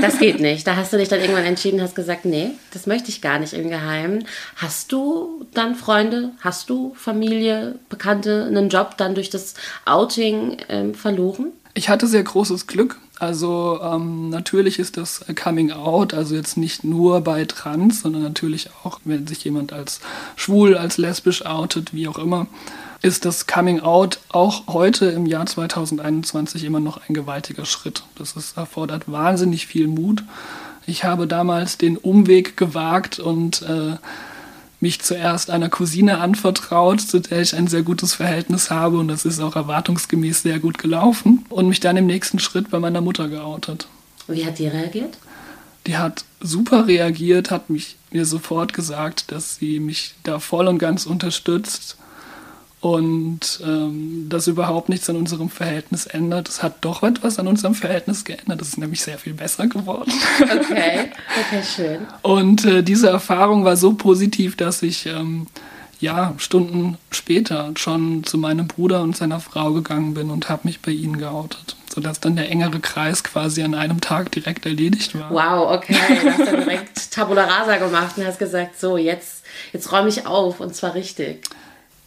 Das 0.02 0.18
geht 0.18 0.40
nicht. 0.40 0.66
Da 0.66 0.76
hast 0.76 0.94
du 0.94 0.98
dich 0.98 1.10
dann 1.10 1.20
irgendwann 1.20 1.46
entschieden, 1.46 1.82
hast 1.82 1.96
gesagt, 1.96 2.26
nee, 2.26 2.52
das 2.72 2.88
möchte 2.88 3.10
ich 3.10 3.22
gar 3.22 3.40
nicht 3.40 3.54
im 3.54 3.70
Geheimen. 3.70 4.26
Hast 4.56 4.92
du 4.92 5.46
dann 5.54 5.76
Freunde, 5.76 6.32
hast 6.42 6.70
du 6.70 6.94
Familie, 6.96 7.78
Bekannte, 7.90 8.46
einen 8.46 8.70
Job 8.70 8.98
dann 8.98 9.16
durch 9.16 9.30
das 9.30 9.54
Outing 9.86 10.58
ähm, 10.70 10.96
verloren? 10.96 11.52
Ich 11.74 11.90
hatte 11.90 12.08
sehr 12.08 12.24
großes 12.24 12.66
Glück. 12.68 12.98
Also 13.20 13.80
ähm, 13.82 14.30
natürlich 14.30 14.80
ist 14.80 14.98
das 14.98 15.26
Coming 15.42 15.72
Out, 15.72 16.14
also 16.14 16.36
jetzt 16.36 16.58
nicht 16.58 16.84
nur 16.84 17.22
bei 17.22 17.46
Trans, 17.46 18.02
sondern 18.02 18.22
natürlich 18.22 18.70
auch, 18.84 19.00
wenn 19.06 19.26
sich 19.28 19.44
jemand 19.44 19.74
als 19.74 20.02
schwul, 20.36 20.78
als 20.78 20.98
lesbisch 20.98 21.46
outet, 21.46 21.94
wie 21.94 22.08
auch 22.08 22.20
immer 22.20 22.48
ist 23.02 23.26
das 23.26 23.48
Coming 23.48 23.80
Out 23.80 24.20
auch 24.30 24.68
heute 24.68 25.08
im 25.08 25.26
Jahr 25.26 25.46
2021 25.46 26.64
immer 26.64 26.80
noch 26.80 27.08
ein 27.08 27.14
gewaltiger 27.14 27.66
Schritt. 27.66 28.04
Das 28.16 28.34
ist, 28.34 28.58
erfordert 28.58 29.12
wahnsinnig 29.12 29.68
viel 29.68 29.88
Mut. 29.88 30.24
Ich 30.86 31.04
habe 31.04 31.28
damals 31.28 31.78
den 31.78 31.98
Umweg 31.98 32.58
gewagt 32.58 33.20
und 33.20 33.62
äh, 33.64 33.98
mich 34.80 35.02
zuerst 35.02 35.50
einer 35.50 35.70
Cousine 35.70 36.20
anvertraut, 36.20 37.02
zu 37.02 37.20
der 37.20 37.42
ich 37.42 37.56
ein 37.56 37.68
sehr 37.68 37.84
gutes 37.84 38.14
Verhältnis 38.14 38.70
habe 38.70 38.98
und 39.00 39.08
das 39.08 39.26
ist 39.26 39.40
auch 39.40 39.56
erwartungsgemäß 39.56 40.44
sehr 40.44 40.60
gut 40.60 40.78
gelaufen 40.78 41.46
und 41.50 41.68
mich 41.68 41.80
dann 41.80 41.98
im 41.98 42.06
nächsten 42.06 42.40
Schritt 42.40 42.70
bei 42.70 42.80
meiner 42.80 43.02
Mutter 43.02 43.28
geoutet. 43.28 43.88
Wie 44.28 44.46
hat 44.46 44.60
die 44.60 44.68
reagiert? 44.68 45.18
Die 45.88 45.98
hat 45.98 46.26
super 46.42 46.88
reagiert, 46.88 47.50
hat 47.50 47.70
mich 47.70 47.96
mir 48.12 48.26
sofort 48.26 48.74
gesagt, 48.74 49.32
dass 49.32 49.56
sie 49.56 49.80
mich 49.80 50.16
da 50.24 50.40
voll 50.40 50.68
und 50.68 50.80
ganz 50.80 51.06
unterstützt 51.06 51.98
und 52.80 53.60
ähm, 53.64 54.28
das 54.30 54.48
überhaupt 54.48 54.90
nichts 54.90 55.10
an 55.10 55.16
unserem 55.16 55.50
Verhältnis 55.50 56.06
ändert. 56.06 56.48
Es 56.48 56.62
hat 56.62 56.78
doch 56.82 57.02
etwas 57.02 57.40
an 57.40 57.48
unserem 57.48 57.74
Verhältnis 57.74 58.24
geändert. 58.24 58.62
Es 58.62 58.70
ist 58.70 58.78
nämlich 58.78 59.02
sehr 59.02 59.18
viel 59.18 59.34
besser 59.34 59.68
geworden. 59.68 60.14
Okay, 60.42 61.12
okay, 61.40 61.64
schön. 61.64 62.08
Und 62.22 62.66
äh, 62.66 62.84
diese 62.84 63.10
Erfahrung 63.10 63.66
war 63.66 63.78
so 63.78 63.94
positiv, 63.94 64.56
dass 64.56 64.84
ich 64.84 65.08
ähm, 65.08 65.48
ja 66.00 66.36
Stunden 66.38 66.98
später 67.10 67.72
schon 67.78 68.24
zu 68.24 68.38
meinem 68.38 68.68
Bruder 68.68 69.02
und 69.02 69.18
seiner 69.18 69.40
Frau 69.40 69.74
gegangen 69.74 70.14
bin 70.14 70.30
und 70.30 70.48
habe 70.48 70.62
mich 70.66 70.80
bei 70.80 70.92
ihnen 70.92 71.18
geoutet, 71.18 71.76
sodass 71.92 72.20
dann 72.20 72.36
der 72.36 72.52
engere 72.52 72.80
Kreis 72.80 73.24
quasi 73.24 73.64
an 73.64 73.74
einem 73.74 74.02
Tag 74.02 74.32
direkt 74.32 74.68
erledigt 74.68 75.18
war. 75.20 75.32
Wow, 75.32 75.78
okay, 75.78 75.98
du 76.22 76.32
hast 76.32 76.52
dann 76.52 76.64
direkt 76.64 77.12
Tabula 77.12 77.46
Rasa 77.46 77.78
gemacht 77.78 78.20
und 78.20 78.28
hast 78.28 78.38
gesagt, 78.38 78.80
so 78.80 78.98
jetzt 78.98 79.44
jetzt 79.74 79.92
räume 79.92 80.10
ich 80.10 80.28
auf 80.28 80.60
und 80.60 80.76
zwar 80.76 80.94
richtig. 80.94 81.44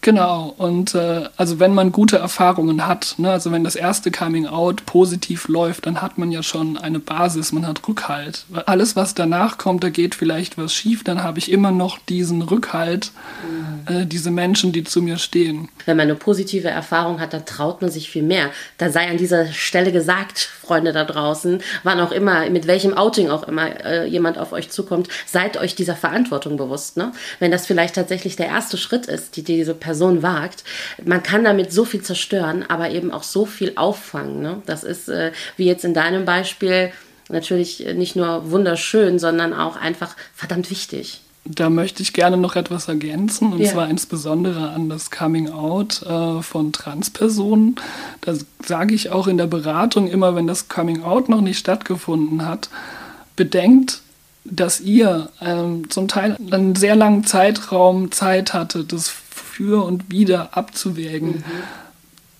Genau, 0.03 0.55
und 0.57 0.95
äh, 0.95 1.25
also 1.37 1.61
wenn 1.61 1.75
man 1.75 1.93
gute 1.93 2.17
Erfahrungen 2.17 2.87
hat, 2.87 3.17
ne, 3.19 3.33
also 3.33 3.53
wenn 3.53 3.65
das 3.65 3.77
erste 3.77 4.11
Coming 4.11 4.47
Out 4.47 4.87
positiv 4.87 5.47
läuft, 5.49 5.85
dann 5.85 6.01
hat 6.01 6.17
man 6.17 6.33
ja 6.33 6.43
schon 6.43 6.79
eine 6.79 7.01
Basis, 7.01 7.53
man 7.53 7.67
hat 7.67 7.87
Rückhalt. 7.87 8.47
Alles, 8.65 8.97
was 8.97 9.13
danach 9.15 9.59
kommt, 9.59 9.85
da 9.85 9.91
geht 9.91 10.15
vielleicht 10.15 10.57
was 10.57 10.73
schief, 10.73 11.05
dann 11.05 11.23
habe 11.23 11.39
ich 11.39 11.53
immer 11.53 11.71
noch 11.71 11.99
diesen 11.99 12.41
Rückhalt, 12.41 13.13
mhm. 13.89 13.95
äh, 13.95 14.07
diese 14.07 14.31
Menschen, 14.31 14.73
die 14.73 14.85
zu 14.85 15.03
mir 15.03 15.19
stehen. 15.19 15.69
Wenn 15.85 15.99
man 15.99 16.05
eine 16.05 16.15
positive 16.15 16.69
Erfahrung 16.69 17.21
hat, 17.21 17.35
dann 17.35 17.45
traut 17.45 17.83
man 17.83 17.91
sich 17.91 18.09
viel 18.09 18.23
mehr. 18.23 18.49
Da 18.79 18.89
sei 18.89 19.07
an 19.11 19.19
dieser 19.19 19.49
Stelle 19.53 19.93
gesagt, 19.93 20.39
Freunde 20.39 20.93
da 20.93 21.05
draußen, 21.05 21.61
wann 21.83 22.01
auch 22.01 22.13
immer, 22.13 22.49
mit 22.49 22.67
welchem 22.67 22.95
Outing 22.95 23.29
auch 23.29 23.47
immer 23.47 23.85
äh, 23.85 24.07
jemand 24.07 24.39
auf 24.39 24.53
euch 24.53 24.71
zukommt, 24.71 25.09
seid 25.27 25.59
euch 25.59 25.75
dieser 25.75 25.97
Verantwortung 25.97 26.57
bewusst. 26.57 26.97
Ne? 26.97 27.13
Wenn 27.39 27.51
das 27.51 27.67
vielleicht 27.67 27.97
tatsächlich 27.97 28.37
der 28.37 28.47
erste 28.47 28.79
Schritt 28.79 29.05
ist, 29.05 29.37
die 29.37 29.43
diese 29.43 29.75
Person 29.75 29.90
Person 29.91 30.23
wagt. 30.23 30.63
Man 31.05 31.21
kann 31.21 31.43
damit 31.43 31.73
so 31.73 31.85
viel 31.85 32.01
zerstören, 32.01 32.65
aber 32.69 32.91
eben 32.91 33.11
auch 33.11 33.25
so 33.25 33.45
viel 33.45 33.73
auffangen. 33.75 34.41
Ne? 34.41 34.63
Das 34.67 34.85
ist, 34.85 35.09
äh, 35.09 35.33
wie 35.57 35.65
jetzt 35.65 35.85
in 35.85 35.95
deinem 35.95 36.25
Beispiel, 36.25 36.93
natürlich 37.29 37.85
nicht 37.95 38.15
nur 38.15 38.53
wunderschön, 38.53 39.19
sondern 39.19 39.53
auch 39.53 39.75
einfach 39.75 40.15
verdammt 40.33 40.71
wichtig. 40.71 41.23
Da 41.45 41.71
möchte 41.71 42.05
ich 42.05 42.13
gerne 42.13 42.37
noch 42.37 42.55
etwas 42.55 42.87
ergänzen, 42.87 43.53
und 43.53 43.61
ja. 43.61 43.73
zwar 43.73 43.91
insbesondere 43.91 44.69
an 44.71 44.89
das 44.89 45.11
Coming 45.11 45.51
Out 45.51 46.03
äh, 46.03 46.41
von 46.43 46.73
Transpersonen. 46.73 47.75
Da 48.21 48.35
sage 48.65 48.95
ich 48.95 49.11
auch 49.11 49.27
in 49.27 49.39
der 49.39 49.49
Beratung 49.49 50.07
immer, 50.07 50.37
wenn 50.37 50.47
das 50.47 50.69
Coming 50.69 51.03
Out 51.03 51.29
noch 51.29 51.41
nicht 51.41 51.59
stattgefunden 51.59 52.47
hat, 52.47 52.69
bedenkt, 53.35 54.03
dass 54.45 54.81
ihr 54.81 55.31
ähm, 55.41 55.91
zum 55.91 56.09
Teil 56.09 56.37
einen 56.51 56.75
sehr 56.75 56.97
langen 56.97 57.25
Zeitraum 57.25 58.13
Zeit 58.13 58.55
hattet, 58.55 58.93
das 58.93 59.13
für 59.61 59.85
und 59.85 60.11
wieder 60.11 60.57
abzuwägen. 60.57 61.29
Mhm. 61.29 61.45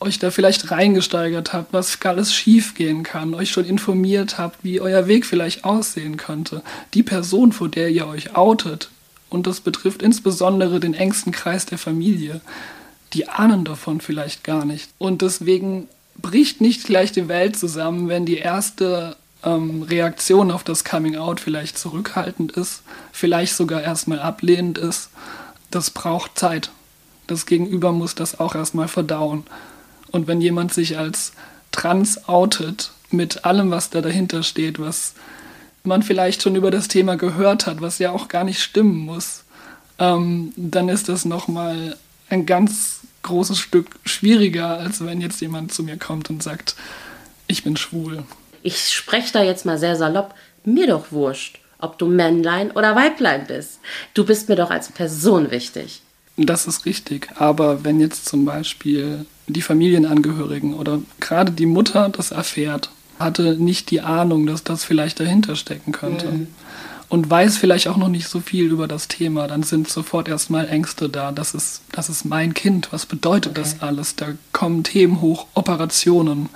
Euch 0.01 0.19
da 0.19 0.31
vielleicht 0.31 0.71
reingesteigert 0.71 1.53
habt, 1.53 1.75
was 1.75 2.01
alles 2.03 2.33
schiefgehen 2.33 3.03
kann, 3.03 3.35
euch 3.35 3.51
schon 3.51 3.67
informiert 3.67 4.39
habt, 4.39 4.65
wie 4.65 4.81
euer 4.81 5.07
Weg 5.07 5.27
vielleicht 5.27 5.65
aussehen 5.65 6.17
könnte. 6.17 6.63
Die 6.95 7.03
Person, 7.03 7.53
vor 7.53 7.69
der 7.69 7.91
ihr 7.91 8.07
euch 8.07 8.35
outet, 8.35 8.89
Und 9.29 9.47
das 9.47 9.61
betrifft 9.61 10.03
insbesondere 10.03 10.81
den 10.81 10.95
engsten 10.95 11.31
Kreis 11.31 11.65
der 11.65 11.79
Familie. 11.79 12.41
Die 13.13 13.29
ahnen 13.29 13.65
davon 13.65 14.01
vielleicht 14.01 14.43
gar 14.43 14.65
nicht. 14.65 14.89
Und 14.99 15.23
deswegen 15.23 15.87
bricht 16.17 16.61
nicht 16.61 16.85
gleich 16.85 17.13
die 17.13 17.29
Welt 17.29 17.57
zusammen, 17.57 18.09
wenn 18.09 18.27
die 18.27 18.39
erste 18.39 19.17
ähm, 19.45 19.83
Reaktion 19.83 20.51
auf 20.51 20.65
das 20.65 20.83
Coming 20.83 21.17
Out 21.17 21.39
vielleicht 21.39 21.79
zurückhaltend 21.79 22.53
ist, 22.53 22.83
vielleicht 23.13 23.55
sogar 23.55 23.83
erstmal 23.83 24.19
ablehnend 24.19 24.79
ist. 24.79 25.11
Das 25.71 25.91
braucht 25.91 26.37
Zeit. 26.37 26.71
Das 27.31 27.47
Gegenüber 27.47 27.93
muss 27.93 28.17
das 28.17 28.41
auch 28.41 28.57
erstmal 28.57 28.89
verdauen. 28.89 29.45
Und 30.11 30.27
wenn 30.27 30.41
jemand 30.41 30.75
sich 30.75 30.99
als 30.99 31.33
trans 31.71 32.29
outet, 32.29 32.91
mit 33.13 33.45
allem, 33.45 33.71
was 33.71 33.89
da 33.89 34.01
dahinter 34.01 34.43
steht, 34.43 34.81
was 34.81 35.15
man 35.85 36.03
vielleicht 36.03 36.43
schon 36.43 36.57
über 36.57 36.73
das 36.73 36.89
Thema 36.89 37.17
gehört 37.17 37.67
hat, 37.67 37.81
was 37.81 38.01
ja 38.01 38.11
auch 38.11 38.27
gar 38.27 38.43
nicht 38.43 38.61
stimmen 38.61 38.97
muss, 38.97 39.45
ähm, 40.01 40.53
dann 40.57 40.89
ist 40.89 41.09
das 41.09 41.25
nochmal 41.25 41.97
ein 42.29 42.47
ganz 42.47 43.01
großes 43.23 43.61
Stück 43.61 43.87
schwieriger, 44.05 44.79
als 44.79 45.05
wenn 45.05 45.21
jetzt 45.21 45.41
jemand 45.41 45.73
zu 45.73 45.85
mir 45.85 45.99
kommt 45.99 46.31
und 46.31 46.43
sagt, 46.43 46.75
ich 47.47 47.63
bin 47.63 47.77
schwul. 47.77 48.25
Ich 48.65 48.93
spreche 48.93 49.33
da 49.33 49.43
jetzt 49.45 49.65
mal 49.65 49.79
sehr 49.79 49.95
salopp, 49.95 50.35
mir 50.65 50.89
doch 50.89 51.13
wurscht, 51.13 51.61
ob 51.79 51.97
du 51.97 52.07
Männlein 52.07 52.73
oder 52.73 52.97
Weiblein 52.97 53.47
bist. 53.47 53.79
Du 54.15 54.25
bist 54.25 54.49
mir 54.49 54.57
doch 54.57 54.73
als 54.73 54.91
Person 54.91 55.53
wichtig. 55.53 56.03
Das 56.47 56.67
ist 56.67 56.87
richtig. 56.87 57.29
Aber 57.37 57.85
wenn 57.85 58.01
jetzt 58.01 58.27
zum 58.27 58.47
Beispiel 58.47 59.27
die 59.47 59.63
Familienangehörigen 59.63 60.75
oder 60.75 61.01
gerade 61.21 61.53
die 61.53 61.67
Mutter 61.67 62.09
das 62.09 62.31
erfährt, 62.31 62.91
hatte 63.19 63.57
nicht 63.57 63.91
die 63.91 64.01
Ahnung, 64.01 64.47
dass 64.47 64.65
das 64.65 64.85
vielleicht 64.85 65.21
dahinter 65.21 65.55
stecken 65.55 65.93
könnte. 65.93 66.29
Mhm. 66.29 66.47
Und 67.11 67.29
weiß 67.29 67.57
vielleicht 67.57 67.89
auch 67.89 67.97
noch 67.97 68.09
nicht 68.09 68.29
so 68.29 68.39
viel 68.39 68.67
über 68.67 68.87
das 68.87 69.09
Thema, 69.09 69.49
dann 69.49 69.65
sind 69.65 69.91
sofort 69.91 70.29
erstmal 70.29 70.69
Ängste 70.69 71.09
da. 71.09 71.33
Das 71.33 71.55
ist, 71.55 71.83
das 71.91 72.09
ist 72.09 72.25
mein 72.25 72.55
Kind. 72.55 72.93
Was 72.93 73.05
bedeutet 73.05 73.59
okay. 73.59 73.63
das 73.63 73.83
alles? 73.83 74.15
Da 74.15 74.29
kommen 74.53 74.85
Themen 74.85 75.21
hoch, 75.21 75.47
Operationen, 75.55 76.49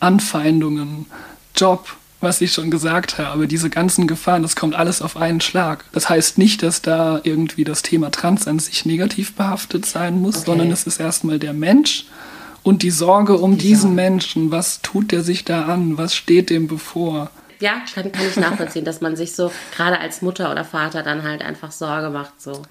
Anfeindungen, 0.00 1.06
Job, 1.54 1.96
was 2.22 2.40
ich 2.40 2.52
schon 2.52 2.70
gesagt 2.70 3.18
habe, 3.18 3.46
diese 3.48 3.70
ganzen 3.70 4.06
Gefahren, 4.06 4.42
das 4.42 4.56
kommt 4.56 4.74
alles 4.74 5.02
auf 5.02 5.16
einen 5.16 5.40
Schlag. 5.40 5.84
Das 5.92 6.08
heißt 6.08 6.38
nicht, 6.38 6.62
dass 6.62 6.82
da 6.82 7.20
irgendwie 7.22 7.64
das 7.64 7.82
Thema 7.82 8.10
Trans 8.10 8.46
an 8.46 8.58
sich 8.58 8.86
negativ 8.86 9.34
behaftet 9.34 9.86
sein 9.86 10.20
muss, 10.20 10.36
okay. 10.36 10.46
sondern 10.46 10.70
es 10.70 10.86
ist 10.86 11.00
erstmal 11.00 11.38
der 11.38 11.52
Mensch 11.52 12.06
und 12.62 12.82
die 12.82 12.90
Sorge 12.90 13.36
um 13.36 13.58
die 13.58 13.68
diesen. 13.68 13.94
Menschen. 13.94 14.50
Was 14.50 14.82
tut 14.82 15.12
der 15.12 15.22
sich 15.22 15.44
da 15.44 15.66
an? 15.66 15.98
Was 15.98 16.14
steht 16.14 16.50
dem 16.50 16.68
bevor? 16.68 17.30
Ja, 17.60 17.82
kann, 17.94 18.10
kann 18.10 18.26
ich 18.28 18.36
nachvollziehen, 18.36 18.84
dass 18.84 19.00
man 19.00 19.14
sich 19.14 19.36
so 19.36 19.52
gerade 19.76 20.00
als 20.00 20.20
Mutter 20.20 20.50
oder 20.50 20.64
Vater 20.64 21.04
dann 21.04 21.22
halt 21.22 21.42
einfach 21.42 21.70
Sorge 21.70 22.10
macht. 22.10 22.40
So. 22.40 22.62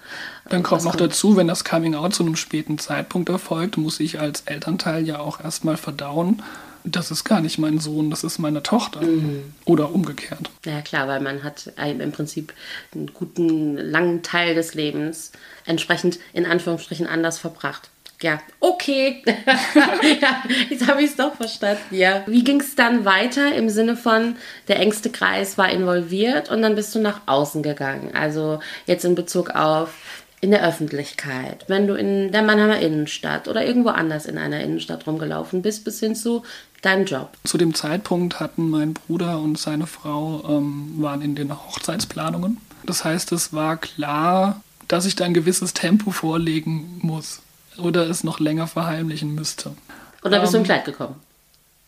Dann 0.50 0.64
kommt 0.64 0.84
noch 0.84 0.98
dazu, 0.98 1.38
wenn 1.38 1.48
das 1.48 1.64
Coming 1.64 1.96
Out 1.96 2.14
zu 2.14 2.24
einem 2.24 2.36
späten 2.36 2.78
Zeitpunkt 2.78 3.30
erfolgt, 3.30 3.78
muss 3.78 4.02
ich 4.02 4.20
als 4.20 4.42
Elternteil 4.42 5.08
ja 5.08 5.20
auch 5.20 5.42
erstmal 5.42 5.78
verdauen, 5.78 6.44
das 6.84 7.12
ist 7.12 7.24
gar 7.24 7.42
nicht 7.42 7.58
mein 7.58 7.80
Sohn, 7.80 8.10
das 8.10 8.24
ist 8.24 8.40
meine 8.40 8.64
Tochter. 8.64 9.02
Mhm. 9.02 9.54
Oder 9.66 9.92
umgekehrt. 9.92 10.50
Ja 10.66 10.82
klar, 10.82 11.08
weil 11.08 11.22
man 11.22 11.44
hat 11.44 11.72
im 11.78 12.12
Prinzip 12.12 12.54
einen 12.94 13.08
guten, 13.14 13.78
langen 13.78 14.24
Teil 14.24 14.56
des 14.56 14.74
Lebens 14.74 15.32
entsprechend 15.66 16.20
in 16.34 16.46
Anführungsstrichen 16.46 17.08
anders 17.08 17.40
verbracht. 17.40 17.90
Ja, 18.22 18.40
okay. 18.60 19.24
ja, 20.22 20.44
jetzt 20.70 20.88
habe 20.88 21.02
ich 21.02 21.10
es 21.10 21.16
doch 21.16 21.34
verstanden. 21.36 21.82
Ja. 21.90 22.24
Wie 22.28 22.44
ging 22.44 22.60
es 22.60 22.76
dann 22.76 23.04
weiter 23.04 23.56
im 23.56 23.70
Sinne 23.70 23.96
von, 23.98 24.36
der 24.68 24.80
engste 24.80 25.10
Kreis 25.10 25.58
war 25.58 25.72
involviert 25.72 26.50
und 26.52 26.62
dann 26.62 26.76
bist 26.76 26.94
du 26.94 27.00
nach 27.00 27.22
außen 27.26 27.64
gegangen? 27.64 28.12
Also 28.14 28.60
jetzt 28.86 29.06
in 29.06 29.16
Bezug 29.16 29.50
auf 29.52 30.21
in 30.42 30.52
der 30.52 30.68
Öffentlichkeit, 30.68 31.66
wenn 31.68 31.88
du 31.88 31.94
in 31.94 32.32
der 32.32 32.42
Mannheimer 32.42 32.80
Innenstadt 32.80 33.48
oder 33.48 33.64
irgendwo 33.64 33.90
anders 33.90 34.26
in 34.26 34.40
einer 34.40 34.60
Innenstadt 34.62 35.06
rumgelaufen 35.06 35.62
bist, 35.62 35.86
bis 35.86 36.00
hin 36.00 36.16
zu 36.16 36.44
deinem 36.82 37.06
Job. 37.06 37.38
Zu 37.44 37.60
dem 37.60 37.76
Zeitpunkt 37.76 38.40
hatten 38.40 38.70
mein 38.70 38.94
Bruder 38.94 39.40
und 39.40 39.60
seine 39.60 39.86
Frau 39.86 40.44
ähm, 40.50 40.96
waren 40.98 41.22
in 41.22 41.36
den 41.36 41.54
Hochzeitsplanungen. 41.56 42.58
Das 42.84 43.06
heißt, 43.06 43.32
es 43.34 43.54
war 43.54 43.78
klar, 43.78 44.62
dass 44.88 45.06
ich 45.06 45.16
da 45.16 45.26
ein 45.26 45.36
gewisses 45.36 45.74
Tempo 45.74 46.10
vorlegen 46.10 47.00
muss 47.04 47.42
oder 47.78 48.10
es 48.10 48.24
noch 48.24 48.40
länger 48.40 48.66
verheimlichen 48.66 49.36
müsste. 49.36 49.76
Und 50.24 50.32
dann 50.32 50.42
bist 50.42 50.56
ähm, 50.56 50.64
du 50.64 50.64
im 50.64 50.66
Kleid 50.66 50.86
gekommen? 50.86 51.16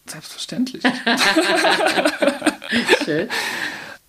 Selbstverständlich. 0.05 0.83
Schön 3.03 3.29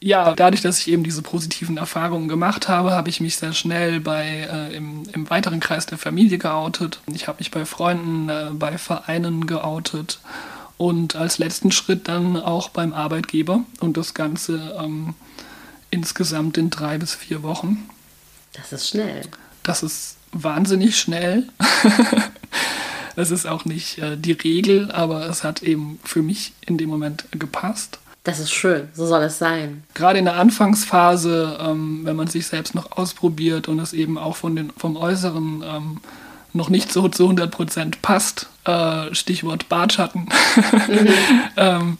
ja, 0.04 0.34
dadurch, 0.34 0.61
dass 0.61 0.80
ich 0.80 0.88
eben 0.88 1.02
diese 1.02 1.23
positiven 1.23 1.78
Erfahrungen 1.78 2.28
gemacht 2.28 2.68
habe, 2.68 2.90
habe 2.90 3.08
ich 3.08 3.23
mich 3.23 3.38
sehr 3.38 3.54
schnell 3.54 4.00
bei, 4.00 4.46
äh, 4.52 4.76
im, 4.76 5.04
im, 5.11 5.30
weiteren 5.30 5.61
Kreis 5.61 5.87
der 5.87 5.96
Familie 5.96 6.37
geoutet. 6.37 7.00
Ich 7.06 7.26
habe 7.26 7.38
mich 7.38 7.50
bei 7.50 7.64
Freunden, 7.64 8.28
äh, 8.28 8.50
bei 8.52 8.76
Vereinen 8.76 9.46
geoutet 9.46 10.20
und 10.76 11.16
als 11.16 11.38
letzten 11.38 11.73
Schritt 11.73 12.06
dann 12.06 12.37
auch 12.37 12.68
beim 12.68 12.92
Arbeitgeber 12.92 13.64
und 13.80 13.96
das 13.96 14.12
Ganze 14.12 14.76
ähm, 14.78 15.14
insgesamt 15.90 16.58
in 16.58 16.68
drei 16.68 16.99
bis 16.99 17.14
vier 17.14 17.42
Wochen. 17.42 17.88
Das 18.52 18.75
ist 18.75 18.90
schnell. 18.90 19.23
Das 19.62 19.82
ist 19.82 20.18
wahnsinnig 20.32 20.99
schnell. 20.99 21.49
das 23.16 23.30
ist 23.30 23.46
auch 23.46 23.64
nicht 23.64 23.96
äh, 24.00 24.18
die 24.18 24.32
Regel, 24.32 24.92
aber 24.92 25.26
es 25.30 25.44
hat 25.44 25.62
eben 25.62 25.99
für 26.04 26.20
mich 26.20 26.52
in 26.61 26.76
dem 26.76 26.90
Moment 26.90 27.25
gepasst. 27.30 28.00
Das 28.25 28.38
ist 28.38 28.52
schön, 28.52 28.88
so 28.95 29.07
soll 29.07 29.23
es 29.23 29.38
sein. 29.38 29.85
Gerade 29.93 30.19
in 30.19 30.25
der 30.25 30.37
Anfangsphase, 30.37 31.59
ähm, 31.61 32.00
wenn 32.04 32.16
man 32.16 32.26
sich 32.26 32.47
selbst 32.47 32.75
noch 32.75 32.93
ausprobiert 32.93 33.69
und 33.69 33.78
es 33.78 33.93
eben 33.93 34.16
auch 34.16 34.37
von 34.37 34.57
den, 34.57 34.71
vom 34.78 34.97
Äußeren 34.97 35.62
ähm, 35.62 36.00
noch 36.54 36.71
nicht 36.71 36.90
so 36.90 37.07
zu 37.09 37.25
100 37.25 37.50
Prozent 37.50 38.00
passt, 38.00 38.49
äh, 38.64 39.14
Stichwort 39.14 39.69
Bartschatten. 39.69 40.28
Mhm. 40.88 41.09
ähm, 41.59 41.99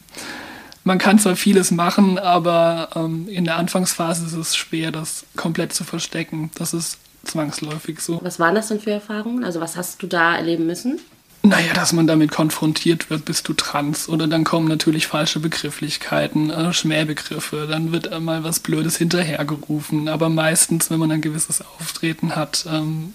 man 0.83 0.99
kann 0.99 1.19
zwar 1.19 1.37
vieles 1.37 1.71
machen, 1.71 2.19
aber 2.19 2.88
ähm, 2.95 3.28
in 3.28 3.45
der 3.45 3.57
Anfangsphase 3.57 4.25
ist 4.25 4.33
es 4.33 4.57
schwer, 4.57 4.93
das 4.93 5.26
komplett 5.37 5.75
zu 5.75 5.85
verstecken. 5.85 6.50
Das 6.54 6.73
ist 6.73 6.99
zwangsläufig 7.25 8.00
so. 8.00 8.21
Was 8.23 8.38
waren 8.38 8.54
das 8.54 8.69
denn 8.69 8.81
für 8.81 8.93
Erfahrungen? 8.93 9.45
Also 9.45 9.61
was 9.61 9.76
hast 9.76 10.02
du 10.02 10.07
da 10.07 10.37
erleben 10.37 10.66
müssen? 10.66 11.00
Naja, 11.46 11.74
dass 11.74 11.92
man 11.92 12.06
damit 12.06 12.30
konfrontiert 12.30 13.10
wird, 13.10 13.26
bist 13.26 13.46
du 13.48 13.52
trans. 13.52 14.08
Oder 14.08 14.26
dann 14.26 14.44
kommen 14.44 14.66
natürlich 14.66 15.06
falsche 15.06 15.40
Begrifflichkeiten, 15.40 16.48
äh, 16.48 16.72
Schmähbegriffe, 16.72 17.66
dann 17.70 17.92
wird 17.92 18.18
mal 18.22 18.44
was 18.44 18.60
Blödes 18.60 18.96
hinterhergerufen. 18.96 20.08
Aber 20.08 20.30
meistens, 20.30 20.90
wenn 20.90 20.98
man 20.98 21.12
ein 21.12 21.20
gewisses 21.20 21.62
Auftreten 21.78 22.34
hat, 22.34 22.64
ähm, 22.66 23.12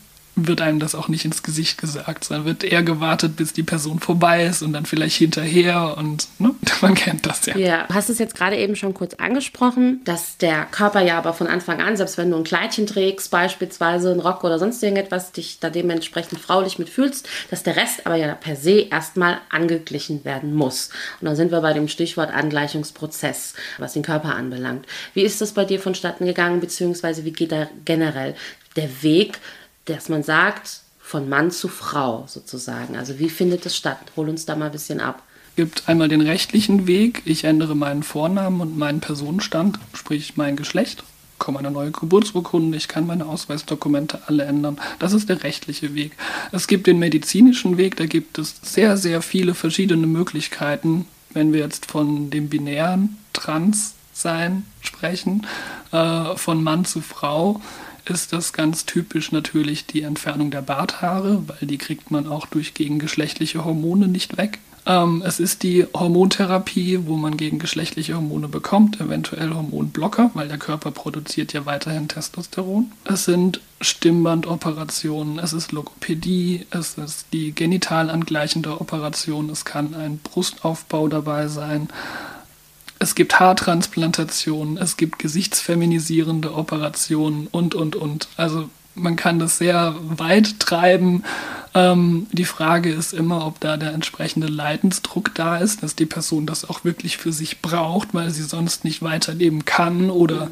wird 0.47 0.61
einem 0.61 0.79
das 0.79 0.95
auch 0.95 1.07
nicht 1.07 1.25
ins 1.25 1.43
Gesicht 1.43 1.77
gesagt, 1.77 2.23
sondern 2.23 2.45
wird 2.45 2.63
eher 2.63 2.83
gewartet, 2.83 3.35
bis 3.35 3.53
die 3.53 3.63
Person 3.63 3.99
vorbei 3.99 4.45
ist 4.45 4.61
und 4.61 4.73
dann 4.73 4.85
vielleicht 4.85 5.17
hinterher 5.17 5.95
und 5.97 6.27
ne, 6.39 6.55
man 6.81 6.95
kennt 6.95 7.25
das 7.25 7.45
ja. 7.45 7.57
Ja, 7.57 7.85
du 7.87 7.93
hast 7.93 8.09
es 8.09 8.19
jetzt 8.19 8.35
gerade 8.35 8.57
eben 8.57 8.75
schon 8.75 8.93
kurz 8.93 9.15
angesprochen, 9.15 10.01
dass 10.05 10.37
der 10.37 10.65
Körper 10.65 11.01
ja 11.01 11.17
aber 11.17 11.33
von 11.33 11.47
Anfang 11.47 11.81
an, 11.81 11.97
selbst 11.97 12.17
wenn 12.17 12.31
du 12.31 12.37
ein 12.37 12.43
Kleidchen 12.43 12.87
trägst, 12.87 13.31
beispielsweise 13.31 14.11
einen 14.11 14.19
Rock 14.19 14.43
oder 14.43 14.59
sonst 14.59 14.81
irgendetwas, 14.81 15.31
dich 15.31 15.59
da 15.59 15.69
dementsprechend 15.69 16.39
fraulich 16.39 16.79
mitfühlst, 16.79 17.27
dass 17.49 17.63
der 17.63 17.75
Rest 17.75 18.05
aber 18.05 18.15
ja 18.15 18.33
per 18.35 18.55
se 18.55 18.87
erstmal 18.89 19.39
angeglichen 19.49 20.25
werden 20.25 20.53
muss. 20.53 20.89
Und 21.19 21.25
dann 21.25 21.35
sind 21.35 21.51
wir 21.51 21.61
bei 21.61 21.73
dem 21.73 21.87
Stichwort 21.87 22.33
Angleichungsprozess, 22.33 23.53
was 23.77 23.93
den 23.93 24.03
Körper 24.03 24.35
anbelangt. 24.35 24.85
Wie 25.13 25.23
ist 25.23 25.41
das 25.41 25.53
bei 25.53 25.65
dir 25.65 25.79
vonstatten 25.79 26.25
gegangen, 26.25 26.59
beziehungsweise 26.59 27.25
wie 27.25 27.31
geht 27.31 27.51
da 27.51 27.67
generell 27.85 28.35
der 28.75 29.03
Weg 29.03 29.39
dass 29.95 30.09
man 30.09 30.23
sagt, 30.23 30.81
von 30.99 31.27
Mann 31.27 31.49
zu 31.49 31.67
Frau 31.67 32.25
sozusagen. 32.27 32.95
Also 32.95 33.17
wie 33.17 33.29
findet 33.29 33.65
das 33.65 33.75
statt? 33.75 33.99
Hol 34.15 34.29
uns 34.29 34.45
da 34.45 34.55
mal 34.55 34.67
ein 34.67 34.71
bisschen 34.71 34.99
ab. 34.99 35.23
Es 35.51 35.55
gibt 35.55 35.89
einmal 35.89 36.07
den 36.07 36.21
rechtlichen 36.21 36.85
Weg. 36.87 37.23
Ich 37.25 37.43
ändere 37.43 37.75
meinen 37.75 38.03
Vornamen 38.03 38.61
und 38.61 38.77
meinen 38.77 38.99
Personenstand, 38.99 39.79
sprich 39.93 40.37
mein 40.37 40.55
Geschlecht, 40.55 41.03
bekomme 41.39 41.59
eine 41.59 41.71
neue 41.71 41.91
Geburtsurkunde, 41.91 42.77
ich 42.77 42.87
kann 42.87 43.07
meine 43.07 43.25
Ausweisdokumente 43.25 44.19
alle 44.27 44.43
ändern. 44.43 44.79
Das 44.99 45.13
ist 45.13 45.29
der 45.29 45.43
rechtliche 45.43 45.95
Weg. 45.95 46.11
Es 46.51 46.67
gibt 46.67 46.85
den 46.85 46.99
medizinischen 46.99 47.77
Weg, 47.77 47.95
da 47.97 48.05
gibt 48.05 48.37
es 48.37 48.57
sehr, 48.61 48.95
sehr 48.95 49.21
viele 49.21 49.55
verschiedene 49.55 50.05
Möglichkeiten, 50.05 51.07
wenn 51.31 51.53
wir 51.53 51.61
jetzt 51.61 51.87
von 51.87 52.29
dem 52.29 52.49
binären 52.49 53.17
Transsein 53.33 54.63
sprechen, 54.81 55.47
äh, 55.91 56.35
von 56.35 56.63
Mann 56.63 56.85
zu 56.85 57.01
Frau 57.01 57.61
ist 58.09 58.33
das 58.33 58.53
ganz 58.53 58.85
typisch 58.85 59.31
natürlich 59.31 59.85
die 59.85 60.01
Entfernung 60.01 60.51
der 60.51 60.61
Barthaare, 60.61 61.43
weil 61.47 61.67
die 61.67 61.77
kriegt 61.77 62.11
man 62.11 62.27
auch 62.27 62.45
durch 62.45 62.73
gegengeschlechtliche 62.73 63.65
Hormone 63.65 64.07
nicht 64.07 64.37
weg. 64.37 64.59
Ähm, 64.85 65.21
es 65.25 65.39
ist 65.39 65.63
die 65.63 65.85
Hormontherapie, 65.93 67.01
wo 67.05 67.15
man 67.15 67.37
gegen 67.37 67.59
geschlechtliche 67.59 68.15
Hormone 68.15 68.47
bekommt, 68.47 68.99
eventuell 68.99 69.53
Hormonblocker, 69.53 70.31
weil 70.33 70.47
der 70.47 70.57
Körper 70.57 70.91
produziert 70.91 71.53
ja 71.53 71.65
weiterhin 71.65 72.07
Testosteron. 72.07 72.91
Es 73.03 73.25
sind 73.25 73.61
Stimmbandoperationen, 73.81 75.37
es 75.39 75.53
ist 75.53 75.71
Logopädie, 75.71 76.65
es 76.71 76.97
ist 76.97 77.27
die 77.33 77.53
genital 77.53 78.09
angleichende 78.09 78.81
Operation, 78.81 79.49
es 79.49 79.63
kann 79.63 79.93
ein 79.93 80.17
Brustaufbau 80.17 81.07
dabei 81.07 81.47
sein. 81.47 81.89
Es 82.99 83.15
gibt 83.15 83.39
Haartransplantationen, 83.39 84.77
es 84.77 84.97
gibt 84.97 85.19
gesichtsfeminisierende 85.19 86.53
Operationen 86.53 87.47
und, 87.47 87.73
und, 87.73 87.95
und. 87.95 88.27
Also 88.35 88.69
man 88.93 89.15
kann 89.15 89.39
das 89.39 89.57
sehr 89.57 89.95
weit 90.01 90.59
treiben. 90.59 91.23
Ähm, 91.73 92.27
die 92.33 92.45
Frage 92.45 92.91
ist 92.91 93.13
immer, 93.13 93.47
ob 93.47 93.61
da 93.61 93.77
der 93.77 93.93
entsprechende 93.93 94.47
Leidensdruck 94.47 95.33
da 95.33 95.57
ist, 95.57 95.81
dass 95.81 95.95
die 95.95 96.05
Person 96.05 96.45
das 96.45 96.69
auch 96.69 96.83
wirklich 96.83 97.17
für 97.17 97.31
sich 97.31 97.61
braucht, 97.61 98.13
weil 98.13 98.31
sie 98.31 98.43
sonst 98.43 98.83
nicht 98.83 99.01
weiterleben 99.01 99.63
kann 99.63 100.09
oder 100.09 100.49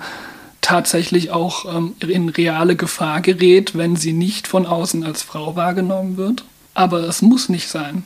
tatsächlich 0.62 1.32
auch 1.32 1.66
ähm, 1.66 1.96
in 2.00 2.30
reale 2.30 2.76
Gefahr 2.76 3.22
gerät, 3.22 3.78
wenn 3.78 3.96
sie 3.96 4.14
nicht 4.14 4.48
von 4.48 4.66
außen 4.66 5.04
als 5.04 5.22
Frau 5.22 5.56
wahrgenommen 5.56 6.18
wird. 6.18 6.44
Aber 6.74 7.02
es 7.02 7.22
muss 7.22 7.50
nicht 7.50 7.68
sein. 7.68 8.04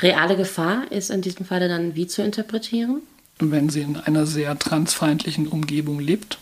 Reale 0.00 0.36
Gefahr 0.36 0.90
ist 0.90 1.10
in 1.10 1.22
diesem 1.22 1.46
Falle 1.46 1.68
dann 1.68 1.94
wie 1.94 2.06
zu 2.06 2.22
interpretieren? 2.22 3.02
Wenn 3.40 3.68
sie 3.68 3.80
in 3.80 3.96
einer 3.96 4.26
sehr 4.26 4.58
transfeindlichen 4.58 5.46
Umgebung 5.46 6.00
lebt 6.00 6.38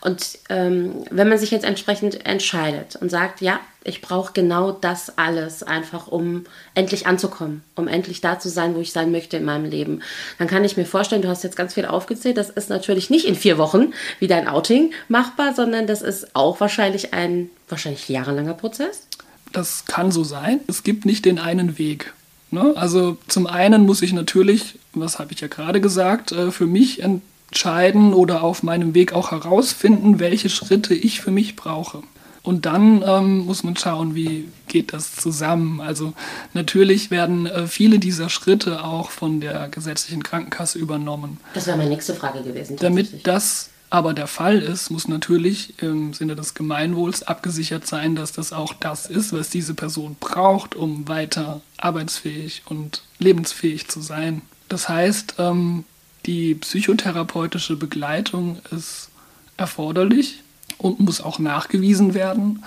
und 0.00 0.38
ähm, 0.48 1.04
wenn 1.10 1.28
man 1.28 1.38
sich 1.38 1.50
jetzt 1.50 1.64
entsprechend 1.64 2.26
entscheidet 2.26 2.96
und 2.96 3.10
sagt, 3.10 3.40
ja, 3.40 3.60
ich 3.84 4.00
brauche 4.00 4.32
genau 4.32 4.72
das 4.72 5.16
alles 5.18 5.62
einfach, 5.62 6.08
um 6.08 6.44
endlich 6.74 7.06
anzukommen, 7.06 7.62
um 7.74 7.88
endlich 7.88 8.20
da 8.20 8.38
zu 8.38 8.48
sein, 8.48 8.74
wo 8.74 8.80
ich 8.80 8.92
sein 8.92 9.10
möchte 9.10 9.36
in 9.36 9.44
meinem 9.44 9.64
Leben, 9.64 10.02
dann 10.38 10.46
kann 10.46 10.64
ich 10.64 10.76
mir 10.76 10.84
vorstellen, 10.84 11.22
du 11.22 11.28
hast 11.28 11.44
jetzt 11.44 11.56
ganz 11.56 11.74
viel 11.74 11.86
aufgezählt, 11.86 12.36
das 12.36 12.50
ist 12.50 12.70
natürlich 12.70 13.10
nicht 13.10 13.24
in 13.24 13.34
vier 13.34 13.58
Wochen 13.58 13.92
wie 14.18 14.26
dein 14.26 14.48
Outing 14.48 14.92
machbar, 15.08 15.54
sondern 15.54 15.86
das 15.86 16.02
ist 16.02 16.34
auch 16.36 16.60
wahrscheinlich 16.60 17.14
ein 17.14 17.50
wahrscheinlich 17.68 18.08
jahrelanger 18.08 18.54
Prozess. 18.54 19.06
Das 19.52 19.86
kann 19.86 20.12
so 20.12 20.24
sein. 20.24 20.60
Es 20.68 20.82
gibt 20.82 21.06
nicht 21.06 21.24
den 21.24 21.38
einen 21.38 21.78
Weg. 21.78 22.12
Ne? 22.50 22.72
Also 22.76 23.18
zum 23.28 23.46
einen 23.46 23.84
muss 23.84 24.02
ich 24.02 24.12
natürlich, 24.12 24.78
was 24.92 25.18
habe 25.18 25.32
ich 25.32 25.40
ja 25.40 25.48
gerade 25.48 25.80
gesagt, 25.80 26.32
äh, 26.32 26.50
für 26.50 26.66
mich 26.66 27.02
entscheiden 27.02 28.14
oder 28.14 28.42
auf 28.42 28.62
meinem 28.62 28.94
Weg 28.94 29.12
auch 29.12 29.30
herausfinden, 29.30 30.18
welche 30.18 30.48
Schritte 30.48 30.94
ich 30.94 31.20
für 31.20 31.30
mich 31.30 31.56
brauche. 31.56 32.02
Und 32.42 32.64
dann 32.64 33.04
ähm, 33.06 33.38
muss 33.40 33.62
man 33.62 33.76
schauen, 33.76 34.14
wie 34.14 34.48
geht 34.68 34.94
das 34.94 35.16
zusammen. 35.16 35.82
Also 35.82 36.14
natürlich 36.54 37.10
werden 37.10 37.46
äh, 37.46 37.66
viele 37.66 37.98
dieser 37.98 38.30
Schritte 38.30 38.84
auch 38.84 39.10
von 39.10 39.40
der 39.40 39.68
gesetzlichen 39.68 40.22
Krankenkasse 40.22 40.78
übernommen. 40.78 41.40
Das 41.52 41.66
wäre 41.66 41.76
meine 41.76 41.90
nächste 41.90 42.14
Frage 42.14 42.42
gewesen. 42.42 42.76
Damit 42.80 43.26
das 43.26 43.68
aber 43.90 44.12
der 44.12 44.26
Fall 44.26 44.58
ist, 44.58 44.90
muss 44.90 45.08
natürlich 45.08 45.82
im 45.82 46.12
Sinne 46.12 46.36
des 46.36 46.54
Gemeinwohls 46.54 47.22
abgesichert 47.22 47.86
sein, 47.86 48.16
dass 48.16 48.32
das 48.32 48.52
auch 48.52 48.74
das 48.74 49.06
ist, 49.06 49.32
was 49.32 49.48
diese 49.48 49.74
Person 49.74 50.16
braucht, 50.20 50.74
um 50.74 51.08
weiter 51.08 51.62
arbeitsfähig 51.78 52.62
und 52.66 53.02
lebensfähig 53.18 53.88
zu 53.88 54.00
sein. 54.00 54.42
Das 54.68 54.88
heißt, 54.88 55.36
ähm, 55.38 55.84
die 56.26 56.54
psychotherapeutische 56.54 57.76
Begleitung 57.76 58.58
ist 58.70 59.08
erforderlich 59.56 60.42
und 60.76 61.00
muss 61.00 61.22
auch 61.22 61.38
nachgewiesen 61.38 62.12
werden. 62.12 62.62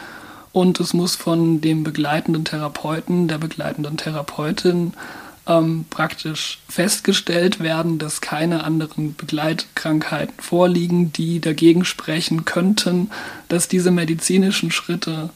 Und 0.54 0.80
es 0.80 0.94
muss 0.94 1.16
von 1.16 1.62
dem 1.62 1.84
begleitenden 1.84 2.46
Therapeuten, 2.46 3.28
der 3.28 3.38
begleitenden 3.38 3.98
Therapeutin 3.98 4.94
ähm, 5.48 5.86
praktisch 5.90 6.60
festgestellt 6.70 7.60
werden, 7.60 8.00
dass 8.00 8.22
keine 8.22 8.64
anderen 8.64 9.16
Begleitkrankheiten 9.16 10.40
vorliegen, 10.40 11.12
die 11.12 11.40
dagegen 11.40 11.86
sprechen 11.86 12.46
könnten, 12.46 13.10
dass 13.48 13.68
diese 13.68 13.92
medizinischen 13.92 14.72
Schritte 14.72 15.30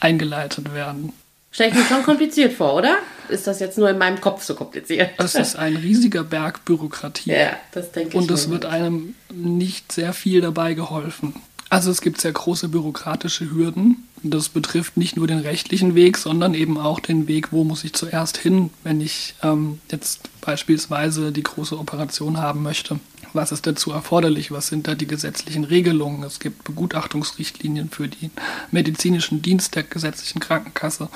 eingeleitet 0.00 0.72
werden. 0.72 1.12
Stelle 1.52 1.70
ich 1.70 1.76
mir 1.76 1.84
schon 1.84 2.04
kompliziert 2.04 2.52
vor, 2.52 2.74
oder? 2.74 2.98
Ist 3.28 3.46
das 3.46 3.60
jetzt 3.60 3.76
nur 3.76 3.90
in 3.90 3.98
meinem 3.98 4.20
Kopf 4.20 4.44
so 4.44 4.54
kompliziert? 4.54 5.10
Es 5.18 5.34
ist 5.34 5.56
ein 5.56 5.76
riesiger 5.76 6.22
Berg 6.22 6.64
Bürokratie. 6.64 7.30
Ja, 7.30 7.56
das 7.72 7.90
denke 7.90 8.10
ich. 8.10 8.14
Und 8.14 8.30
es 8.30 8.50
wird 8.50 8.64
einem 8.66 9.14
nicht 9.32 9.90
sehr 9.92 10.12
viel 10.12 10.40
dabei 10.40 10.74
geholfen. 10.74 11.34
Also 11.68 11.90
es 11.90 12.00
gibt 12.00 12.20
sehr 12.20 12.32
große 12.32 12.68
bürokratische 12.68 13.50
Hürden. 13.50 14.08
Das 14.22 14.50
betrifft 14.50 14.96
nicht 14.96 15.16
nur 15.16 15.26
den 15.26 15.38
rechtlichen 15.38 15.94
Weg, 15.94 16.18
sondern 16.18 16.52
eben 16.52 16.76
auch 16.76 17.00
den 17.00 17.26
Weg, 17.26 17.52
wo 17.52 17.64
muss 17.64 17.84
ich 17.84 17.94
zuerst 17.94 18.36
hin, 18.36 18.70
wenn 18.84 19.00
ich 19.00 19.34
ähm, 19.42 19.80
jetzt 19.90 20.28
beispielsweise 20.42 21.32
die 21.32 21.42
große 21.42 21.78
Operation 21.78 22.36
haben 22.36 22.62
möchte. 22.62 23.00
Was 23.32 23.52
ist 23.52 23.66
dazu 23.66 23.92
erforderlich? 23.92 24.50
Was 24.50 24.66
sind 24.66 24.88
da 24.88 24.94
die 24.94 25.06
gesetzlichen 25.06 25.64
Regelungen? 25.64 26.22
Es 26.24 26.40
gibt 26.40 26.64
Begutachtungsrichtlinien 26.64 27.88
für 27.88 28.08
den 28.08 28.30
medizinischen 28.70 29.40
Dienst 29.40 29.74
der 29.74 29.84
gesetzlichen 29.84 30.40
Krankenkasse. 30.40 31.08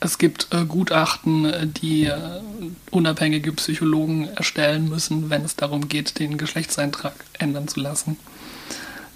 Es 0.00 0.18
gibt 0.18 0.48
äh, 0.50 0.64
Gutachten, 0.64 1.72
die 1.80 2.04
äh, 2.04 2.40
unabhängige 2.90 3.52
Psychologen 3.52 4.28
erstellen 4.28 4.88
müssen, 4.88 5.30
wenn 5.30 5.44
es 5.44 5.56
darum 5.56 5.88
geht, 5.88 6.18
den 6.18 6.36
Geschlechtseintrag 6.36 7.14
ändern 7.38 7.68
zu 7.68 7.80
lassen, 7.80 8.16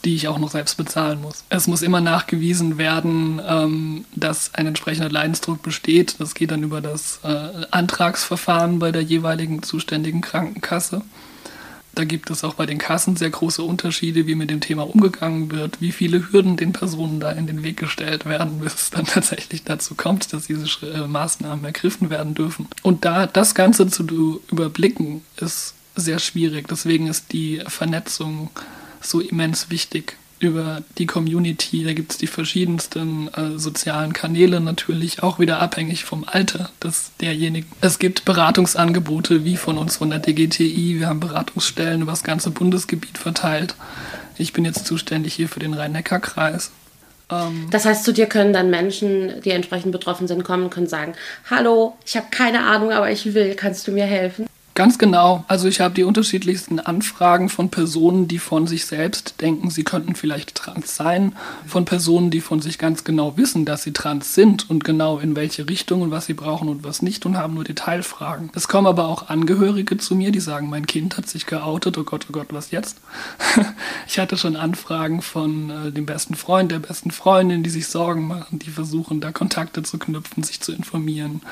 die 0.05 0.14
ich 0.14 0.29
auch 0.29 0.38
noch 0.38 0.51
selbst 0.51 0.77
bezahlen 0.77 1.21
muss. 1.21 1.45
Es 1.49 1.67
muss 1.67 1.83
immer 1.83 2.01
nachgewiesen 2.01 2.79
werden, 2.79 3.40
ähm, 3.47 4.05
dass 4.14 4.55
ein 4.55 4.67
entsprechender 4.67 5.11
Leidensdruck 5.11 5.62
besteht. 5.62 6.17
Das 6.19 6.35
geht 6.35 6.51
dann 6.51 6.62
über 6.62 6.81
das 6.81 7.21
äh, 7.25 7.67
Antragsverfahren 7.71 8.79
bei 8.79 8.93
der 8.93 9.03
jeweiligen 9.03 9.62
zuständigen 9.62 10.21
Krankenkasse. 10.21 11.03
Da 11.95 12.05
gibt 12.05 12.29
es 12.31 12.43
auch 12.43 12.55
bei 12.55 12.67
den 12.67 12.79
Kassen 12.79 13.14
sehr 13.14 13.31
große 13.31 13.62
Unterschiede, 13.62 14.27
wie 14.27 14.35
mit 14.35 14.51
dem 14.51 14.61
Thema 14.61 14.83
umgegangen 14.83 15.53
wird, 15.53 15.81
wie 15.81 15.93
viele 15.93 16.33
Hürden 16.33 16.57
den 16.57 16.73
Personen 16.73 17.21
da 17.21 17.31
in 17.31 17.47
den 17.47 17.62
Weg 17.62 17.77
gestellt 17.77 18.27
werden, 18.27 18.61
bis 18.61 18.75
es 18.75 18.90
dann 18.90 19.05
tatsächlich 19.07 19.64
dazu 19.64 19.95
kommt, 19.95 20.33
dass 20.33 20.47
diese 20.47 20.67
äh, 20.87 21.07
Maßnahmen 21.07 21.64
ergriffen 21.64 22.11
werden 22.11 22.35
dürfen. 22.35 22.69
Und 22.83 23.05
da 23.05 23.27
das 23.27 23.55
Ganze 23.55 23.87
zu 23.87 24.43
überblicken, 24.51 25.23
ist 25.37 25.75
sehr 25.97 26.19
schwierig. 26.19 26.67
Deswegen 26.69 27.07
ist 27.07 27.33
die 27.33 27.62
Vernetzung 27.69 28.51
so 29.07 29.21
immens 29.21 29.71
wichtig 29.71 30.17
über 30.38 30.83
die 30.99 31.07
Community. 31.07 31.85
Da 31.85 31.93
gibt 31.93 32.12
es 32.12 32.19
die 32.19 32.27
verschiedensten 32.27 33.29
äh, 33.35 33.59
sozialen 33.59 34.12
Kanäle 34.12 34.61
natürlich, 34.61 35.23
auch 35.23 35.38
wieder 35.38 35.61
abhängig 35.61 36.05
vom 36.05 36.25
Alter 36.27 36.71
des 36.83 37.12
derjenigen. 37.21 37.71
Es 37.81 37.99
gibt 37.99 38.25
Beratungsangebote 38.25 39.45
wie 39.45 39.57
von 39.57 39.79
uns 39.79 39.97
von 39.97 40.11
der 40.11 40.19
DGTI. 40.19 40.99
Wir 40.99 41.09
haben 41.09 41.21
Beratungsstellen 41.21 42.03
über 42.03 42.12
das 42.12 42.25
ganze 42.25 42.51
Bundesgebiet 42.51 43.19
verteilt. 43.19 43.75
Ich 44.37 44.53
bin 44.53 44.64
jetzt 44.64 44.87
zuständig 44.87 45.35
hier 45.35 45.49
für 45.49 45.61
den 45.61 45.75
Rhein-Neckar-Kreis. 45.75 46.73
Ähm, 47.31 47.69
das 47.71 47.85
heißt, 47.85 48.05
zu 48.05 48.12
dir 48.12 48.27
können 48.27 48.53
dann 48.53 48.71
Menschen, 48.71 49.40
die 49.43 49.51
entsprechend 49.51 49.93
betroffen 49.93 50.29
sind, 50.29 50.45
kommen 50.45 50.64
und 50.64 50.71
können 50.71 50.88
sagen, 50.88 51.14
hallo, 51.49 51.97
ich 52.05 52.17
habe 52.17 52.27
keine 52.31 52.64
Ahnung, 52.64 52.93
aber 52.93 53.11
ich 53.11 53.35
will, 53.35 53.55
kannst 53.55 53.87
du 53.87 53.93
mir 53.93 54.05
helfen? 54.05 54.47
Ganz 54.75 54.99
genau. 54.99 55.45
Also 55.47 55.69
ich 55.69 55.81
habe 55.81 55.95
die 55.95 56.03
unterschiedlichsten 56.03 56.81
Anfragen 56.81 57.49
von 57.49 57.71
Personen, 57.71 58.27
die 58.27 58.41
von 58.41 58.67
sich 58.67 58.87
selbst 58.87 59.41
denken, 59.41 59.71
sie 59.71 59.85
könnten 59.85 60.17
vielleicht 60.17 60.57
trans 60.57 60.97
sein, 60.97 61.37
von 61.65 61.85
Personen, 61.85 62.33
die 62.33 62.41
von 62.41 62.61
sich 62.61 62.77
ganz 62.77 63.05
genau 63.05 63.37
wissen, 63.37 63.65
dass 63.65 63.85
sie 63.85 63.93
trans 63.93 64.35
sind 64.35 64.69
und 64.69 64.83
genau 64.83 65.21
in 65.21 65.37
welche 65.37 65.69
Richtung 65.69 66.03
und 66.03 66.11
was 66.11 66.27
sie 66.27 66.35
brauchen 66.35 66.69
und 66.69 66.83
was 66.83 67.03
nicht 67.03 67.25
und 67.25 67.37
haben 67.37 67.55
nur 67.55 67.63
Detailfragen. 67.63 68.51
Es 68.57 68.67
kommen 68.67 68.89
aber 68.89 69.07
auch 69.07 69.29
Angehörige 69.29 69.97
zu 69.97 70.17
mir, 70.17 70.33
die 70.33 70.41
sagen, 70.41 70.69
mein 70.69 70.87
Kind 70.87 71.17
hat 71.17 71.29
sich 71.29 71.47
geoutet, 71.47 71.97
oh 71.97 72.03
Gott, 72.03 72.27
oh 72.29 72.33
Gott, 72.33 72.49
was 72.51 72.73
jetzt? 72.73 72.99
ich 74.09 74.19
hatte 74.19 74.37
schon 74.37 74.57
Anfragen 74.57 75.23
von 75.23 75.71
äh, 75.71 75.93
dem 75.93 76.05
besten 76.05 76.35
Freund, 76.35 76.73
der 76.73 76.81
besten 76.81 77.13
Freundin, 77.13 77.63
die 77.63 77.71
sich 77.71 77.87
Sorgen 77.87 78.27
machen, 78.27 78.59
die 78.59 78.71
versuchen, 78.71 79.21
da 79.21 79.31
Kontakte 79.31 79.85
zu 79.85 79.99
knüpfen, 79.99 80.43
sich 80.43 80.61
zu 80.61 80.73
informieren 80.73 81.43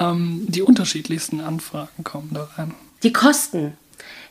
ähm, 0.00 0.46
die 0.48 0.62
unterschiedlichsten 0.62 1.40
Anfragen 1.40 2.02
kommen 2.02 2.30
da 2.32 2.48
rein. 2.56 2.74
Die 3.02 3.12
Kosten. 3.12 3.74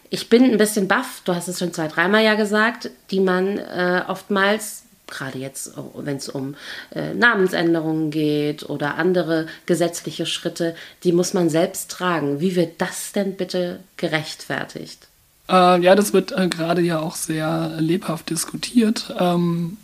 Ich 0.09 0.29
bin 0.29 0.43
ein 0.43 0.57
bisschen 0.57 0.87
baff, 0.87 1.21
du 1.23 1.35
hast 1.35 1.47
es 1.47 1.59
schon 1.59 1.73
zwei, 1.73 1.87
dreimal 1.87 2.23
ja 2.23 2.33
gesagt, 2.33 2.89
die 3.11 3.19
man 3.19 3.59
äh, 3.59 4.01
oftmals, 4.07 4.83
gerade 5.07 5.37
jetzt, 5.37 5.73
wenn 5.95 6.17
es 6.17 6.29
um 6.29 6.55
äh, 6.95 7.13
Namensänderungen 7.13 8.09
geht 8.09 8.67
oder 8.67 8.95
andere 8.95 9.47
gesetzliche 9.67 10.25
Schritte, 10.25 10.75
die 11.03 11.11
muss 11.11 11.33
man 11.33 11.49
selbst 11.49 11.91
tragen. 11.91 12.39
Wie 12.39 12.55
wird 12.55 12.81
das 12.81 13.11
denn 13.11 13.35
bitte 13.35 13.81
gerechtfertigt? 13.97 15.07
Äh, 15.47 15.81
ja, 15.81 15.93
das 15.95 16.13
wird 16.13 16.31
äh, 16.31 16.47
gerade 16.47 16.81
ja 16.81 16.99
auch 16.99 17.15
sehr 17.15 17.75
lebhaft 17.79 18.31
diskutiert. 18.31 19.13
Ähm, 19.19 19.77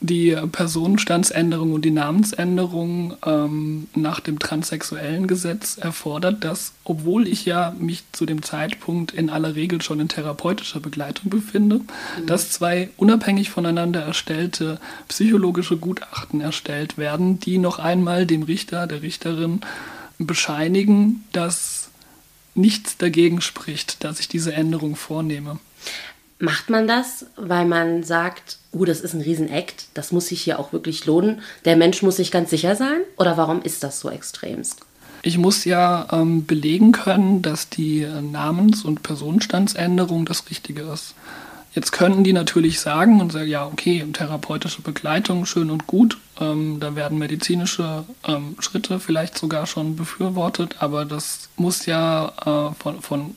die 0.00 0.34
Personenstandsänderung 0.50 1.74
und 1.74 1.84
die 1.84 1.90
Namensänderung 1.90 3.16
ähm, 3.24 3.86
nach 3.94 4.20
dem 4.20 4.38
transsexuellen 4.38 5.26
Gesetz 5.26 5.76
erfordert, 5.76 6.42
dass, 6.42 6.72
obwohl 6.84 7.28
ich 7.28 7.44
ja 7.44 7.74
mich 7.78 8.04
zu 8.12 8.24
dem 8.24 8.42
Zeitpunkt 8.42 9.12
in 9.12 9.28
aller 9.28 9.54
Regel 9.54 9.82
schon 9.82 10.00
in 10.00 10.08
therapeutischer 10.08 10.80
Begleitung 10.80 11.28
befinde, 11.28 11.76
mhm. 11.76 12.26
dass 12.26 12.50
zwei 12.50 12.88
unabhängig 12.96 13.50
voneinander 13.50 14.00
erstellte 14.00 14.80
psychologische 15.08 15.76
Gutachten 15.76 16.40
erstellt 16.40 16.96
werden, 16.96 17.38
die 17.38 17.58
noch 17.58 17.78
einmal 17.78 18.24
dem 18.24 18.42
Richter, 18.42 18.86
der 18.86 19.02
Richterin 19.02 19.60
bescheinigen, 20.18 21.24
dass 21.32 21.90
nichts 22.54 22.96
dagegen 22.96 23.42
spricht, 23.42 24.02
dass 24.02 24.18
ich 24.18 24.28
diese 24.28 24.54
Änderung 24.54 24.96
vornehme. 24.96 25.58
Macht 26.42 26.70
man 26.70 26.88
das, 26.88 27.26
weil 27.36 27.66
man 27.66 28.02
sagt, 28.02 28.56
uh, 28.72 28.86
das 28.86 29.02
ist 29.02 29.12
ein 29.12 29.20
Riesenakt, 29.20 29.88
das 29.92 30.10
muss 30.10 30.28
sich 30.28 30.40
hier 30.40 30.58
auch 30.58 30.72
wirklich 30.72 31.04
lohnen, 31.04 31.42
der 31.66 31.76
Mensch 31.76 32.02
muss 32.02 32.16
sich 32.16 32.30
ganz 32.30 32.48
sicher 32.48 32.76
sein? 32.76 33.02
Oder 33.18 33.36
warum 33.36 33.60
ist 33.60 33.84
das 33.84 34.00
so 34.00 34.08
extremst? 34.08 34.80
Ich 35.22 35.36
muss 35.36 35.66
ja 35.66 36.08
ähm, 36.10 36.46
belegen 36.46 36.92
können, 36.92 37.42
dass 37.42 37.68
die 37.68 38.06
Namens- 38.22 38.86
und 38.86 39.02
Personenstandsänderung 39.02 40.24
das 40.24 40.48
Richtige 40.48 40.80
ist. 40.82 41.14
Jetzt 41.74 41.92
könnten 41.92 42.24
die 42.24 42.32
natürlich 42.32 42.80
sagen 42.80 43.20
und 43.20 43.32
sagen, 43.32 43.48
ja, 43.48 43.66
okay, 43.66 44.04
therapeutische 44.12 44.80
Begleitung, 44.80 45.44
schön 45.44 45.70
und 45.70 45.86
gut. 45.86 46.16
Ähm, 46.40 46.80
da 46.80 46.96
werden 46.96 47.18
medizinische 47.18 48.04
ähm, 48.26 48.56
Schritte 48.60 48.98
vielleicht 48.98 49.36
sogar 49.36 49.66
schon 49.66 49.94
befürwortet, 49.94 50.76
aber 50.78 51.04
das 51.04 51.50
muss 51.56 51.84
ja 51.84 52.32
äh, 52.44 52.74
von, 52.82 53.02
von, 53.02 53.34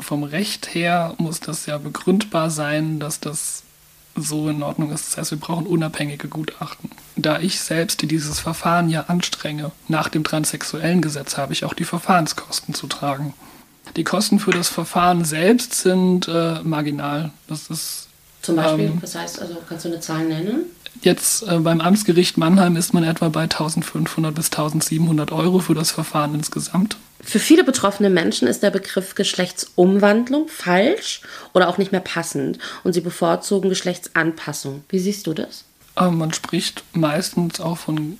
vom 0.00 0.22
Recht 0.22 0.74
her, 0.74 1.14
muss 1.18 1.40
das 1.40 1.66
ja 1.66 1.78
begründbar 1.78 2.50
sein, 2.50 2.98
dass 3.00 3.20
das 3.20 3.62
so 4.14 4.48
in 4.48 4.62
Ordnung 4.62 4.90
ist. 4.92 5.08
Das 5.08 5.18
heißt, 5.18 5.30
wir 5.32 5.38
brauchen 5.38 5.66
unabhängige 5.66 6.28
Gutachten. 6.28 6.90
Da 7.16 7.40
ich 7.40 7.60
selbst 7.60 8.02
dieses 8.10 8.40
Verfahren 8.40 8.88
ja 8.88 9.02
anstrenge, 9.02 9.72
nach 9.86 10.08
dem 10.08 10.24
transsexuellen 10.24 11.02
Gesetz 11.02 11.36
habe 11.36 11.52
ich 11.52 11.64
auch 11.64 11.74
die 11.74 11.84
Verfahrenskosten 11.84 12.74
zu 12.74 12.86
tragen. 12.86 13.34
Die 13.96 14.04
Kosten 14.04 14.38
für 14.38 14.50
das 14.50 14.68
Verfahren 14.68 15.24
selbst 15.24 15.74
sind 15.74 16.28
äh, 16.28 16.60
marginal. 16.62 17.30
Das 17.46 17.68
ist 17.70 18.07
zum 18.48 18.56
Beispiel, 18.56 18.86
ähm, 18.86 18.98
was 19.02 19.14
heißt 19.14 19.42
also, 19.42 19.58
kannst 19.68 19.84
du 19.84 19.90
eine 19.90 20.00
Zahl 20.00 20.24
nennen? 20.24 20.64
Jetzt 21.02 21.42
äh, 21.42 21.58
beim 21.58 21.82
Amtsgericht 21.82 22.38
Mannheim 22.38 22.76
ist 22.76 22.94
man 22.94 23.04
etwa 23.04 23.28
bei 23.28 23.42
1500 23.42 24.34
bis 24.34 24.46
1700 24.46 25.32
Euro 25.32 25.58
für 25.58 25.74
das 25.74 25.90
Verfahren 25.90 26.34
insgesamt. 26.34 26.96
Für 27.20 27.40
viele 27.40 27.62
betroffene 27.62 28.08
Menschen 28.08 28.48
ist 28.48 28.62
der 28.62 28.70
Begriff 28.70 29.14
Geschlechtsumwandlung 29.14 30.48
falsch 30.48 31.20
oder 31.52 31.68
auch 31.68 31.76
nicht 31.76 31.92
mehr 31.92 32.00
passend 32.00 32.58
und 32.84 32.94
sie 32.94 33.02
bevorzugen 33.02 33.68
Geschlechtsanpassung. 33.68 34.82
Wie 34.88 34.98
siehst 34.98 35.26
du 35.26 35.34
das? 35.34 35.64
Äh, 35.96 36.10
man 36.10 36.32
spricht 36.32 36.84
meistens 36.94 37.60
auch 37.60 37.76
von 37.76 38.18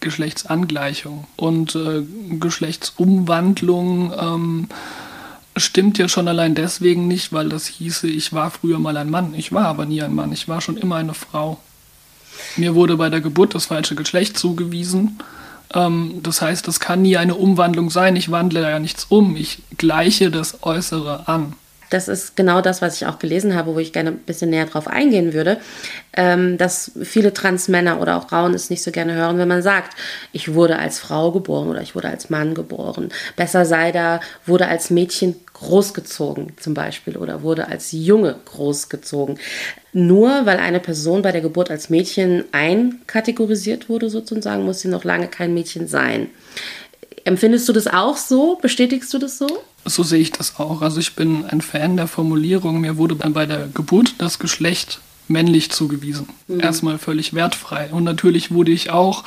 Geschlechtsangleichung 0.00 1.26
und 1.36 1.74
äh, 1.74 2.02
Geschlechtsumwandlung. 2.38 4.12
Ähm, 4.12 4.68
stimmt 5.60 5.98
ja 5.98 6.08
schon 6.08 6.28
allein 6.28 6.54
deswegen 6.54 7.08
nicht, 7.08 7.32
weil 7.32 7.48
das 7.48 7.66
hieße, 7.66 8.08
ich 8.08 8.32
war 8.32 8.50
früher 8.50 8.78
mal 8.78 8.96
ein 8.96 9.10
Mann. 9.10 9.34
Ich 9.34 9.52
war 9.52 9.66
aber 9.66 9.86
nie 9.86 10.02
ein 10.02 10.14
Mann. 10.14 10.32
Ich 10.32 10.48
war 10.48 10.60
schon 10.60 10.76
immer 10.76 10.96
eine 10.96 11.14
Frau. 11.14 11.58
Mir 12.56 12.74
wurde 12.74 12.96
bei 12.96 13.10
der 13.10 13.20
Geburt 13.20 13.54
das 13.54 13.66
falsche 13.66 13.94
Geschlecht 13.94 14.38
zugewiesen. 14.38 15.18
Ähm, 15.74 16.20
das 16.22 16.42
heißt, 16.42 16.66
das 16.66 16.80
kann 16.80 17.02
nie 17.02 17.16
eine 17.16 17.34
Umwandlung 17.34 17.90
sein. 17.90 18.16
Ich 18.16 18.30
wandle 18.30 18.62
ja 18.62 18.78
nichts 18.78 19.06
um. 19.08 19.36
Ich 19.36 19.62
gleiche 19.76 20.30
das 20.30 20.62
Äußere 20.62 21.28
an. 21.28 21.54
Das 21.90 22.08
ist 22.08 22.36
genau 22.36 22.60
das, 22.60 22.80
was 22.80 22.96
ich 22.96 23.06
auch 23.06 23.18
gelesen 23.18 23.54
habe, 23.54 23.74
wo 23.74 23.78
ich 23.80 23.92
gerne 23.92 24.10
ein 24.10 24.18
bisschen 24.18 24.50
näher 24.50 24.66
drauf 24.66 24.86
eingehen 24.86 25.34
würde, 25.34 25.58
ähm, 26.14 26.56
dass 26.56 26.92
viele 27.02 27.34
Transmänner 27.34 28.00
oder 28.00 28.16
auch 28.16 28.28
Frauen 28.28 28.54
es 28.54 28.70
nicht 28.70 28.82
so 28.82 28.92
gerne 28.92 29.14
hören, 29.14 29.38
wenn 29.38 29.48
man 29.48 29.62
sagt, 29.62 29.96
ich 30.32 30.54
wurde 30.54 30.78
als 30.78 31.00
Frau 31.00 31.32
geboren 31.32 31.68
oder 31.68 31.82
ich 31.82 31.94
wurde 31.96 32.08
als 32.08 32.30
Mann 32.30 32.54
geboren. 32.54 33.10
Besser 33.36 33.66
sei 33.66 33.90
da, 33.90 34.20
wurde 34.46 34.68
als 34.68 34.90
Mädchen 34.90 35.34
großgezogen 35.52 36.52
zum 36.58 36.74
Beispiel 36.74 37.16
oder 37.16 37.42
wurde 37.42 37.66
als 37.68 37.92
Junge 37.92 38.36
großgezogen. 38.46 39.38
Nur 39.92 40.46
weil 40.46 40.58
eine 40.58 40.80
Person 40.80 41.22
bei 41.22 41.32
der 41.32 41.40
Geburt 41.40 41.70
als 41.70 41.90
Mädchen 41.90 42.44
einkategorisiert 42.52 43.88
wurde, 43.88 44.08
sozusagen, 44.08 44.64
muss 44.64 44.80
sie 44.80 44.88
noch 44.88 45.04
lange 45.04 45.26
kein 45.26 45.52
Mädchen 45.52 45.88
sein. 45.88 46.30
Empfindest 47.24 47.68
du 47.68 47.72
das 47.72 47.86
auch 47.86 48.16
so? 48.16 48.56
Bestätigst 48.62 49.12
du 49.12 49.18
das 49.18 49.36
so? 49.36 49.62
So 49.84 50.02
sehe 50.02 50.20
ich 50.20 50.32
das 50.32 50.58
auch. 50.58 50.82
Also 50.82 51.00
ich 51.00 51.14
bin 51.14 51.44
ein 51.46 51.60
Fan 51.60 51.96
der 51.96 52.06
Formulierung, 52.06 52.80
mir 52.80 52.96
wurde 52.96 53.14
bei 53.14 53.46
der 53.46 53.68
Geburt 53.68 54.14
das 54.18 54.38
Geschlecht 54.38 55.00
männlich 55.30 55.70
zugewiesen. 55.70 56.28
Mhm. 56.48 56.60
Erstmal 56.60 56.98
völlig 56.98 57.32
wertfrei. 57.32 57.90
Und 57.92 58.04
natürlich 58.04 58.50
wurde 58.50 58.72
ich 58.72 58.90
auch 58.90 59.24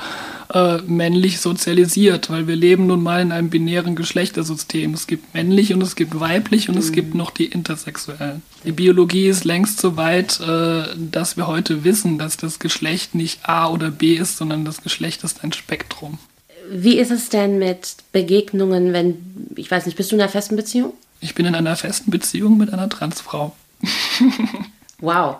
äh, 0.53 0.79
männlich 0.81 1.39
sozialisiert, 1.39 2.29
weil 2.29 2.47
wir 2.47 2.55
leben 2.55 2.87
nun 2.87 3.01
mal 3.01 3.21
in 3.21 3.31
einem 3.31 3.49
binären 3.49 3.95
Geschlechtersystem. 3.95 4.93
Es 4.93 5.07
gibt 5.07 5.33
männlich 5.33 5.73
und 5.73 5.81
es 5.81 5.95
gibt 5.95 6.19
weiblich 6.19 6.67
und 6.67 6.75
mhm. 6.75 6.81
es 6.81 6.91
gibt 6.91 7.15
noch 7.15 7.31
die 7.31 7.45
Intersexuellen. 7.45 8.41
Die 8.65 8.73
Biologie 8.73 9.27
ist 9.27 9.45
längst 9.45 9.79
so 9.79 9.95
weit, 9.95 10.39
äh, 10.41 10.83
dass 10.95 11.37
wir 11.37 11.47
heute 11.47 11.83
wissen, 11.83 12.19
dass 12.19 12.37
das 12.37 12.59
Geschlecht 12.59 13.15
nicht 13.15 13.47
A 13.47 13.67
oder 13.69 13.89
B 13.89 14.15
ist, 14.15 14.37
sondern 14.37 14.65
das 14.65 14.81
Geschlecht 14.81 15.23
ist 15.23 15.43
ein 15.43 15.53
Spektrum. 15.53 16.19
Wie 16.69 16.97
ist 16.97 17.11
es 17.11 17.29
denn 17.29 17.59
mit 17.59 17.95
Begegnungen, 18.11 18.93
wenn, 18.93 19.49
ich 19.55 19.69
weiß 19.69 19.85
nicht, 19.85 19.95
bist 19.95 20.11
du 20.11 20.15
in 20.15 20.21
einer 20.21 20.31
festen 20.31 20.55
Beziehung? 20.55 20.93
Ich 21.19 21.35
bin 21.35 21.45
in 21.45 21.55
einer 21.55 21.75
festen 21.75 22.11
Beziehung 22.11 22.57
mit 22.57 22.71
einer 22.71 22.89
Transfrau. 22.89 23.55
wow. 24.99 25.37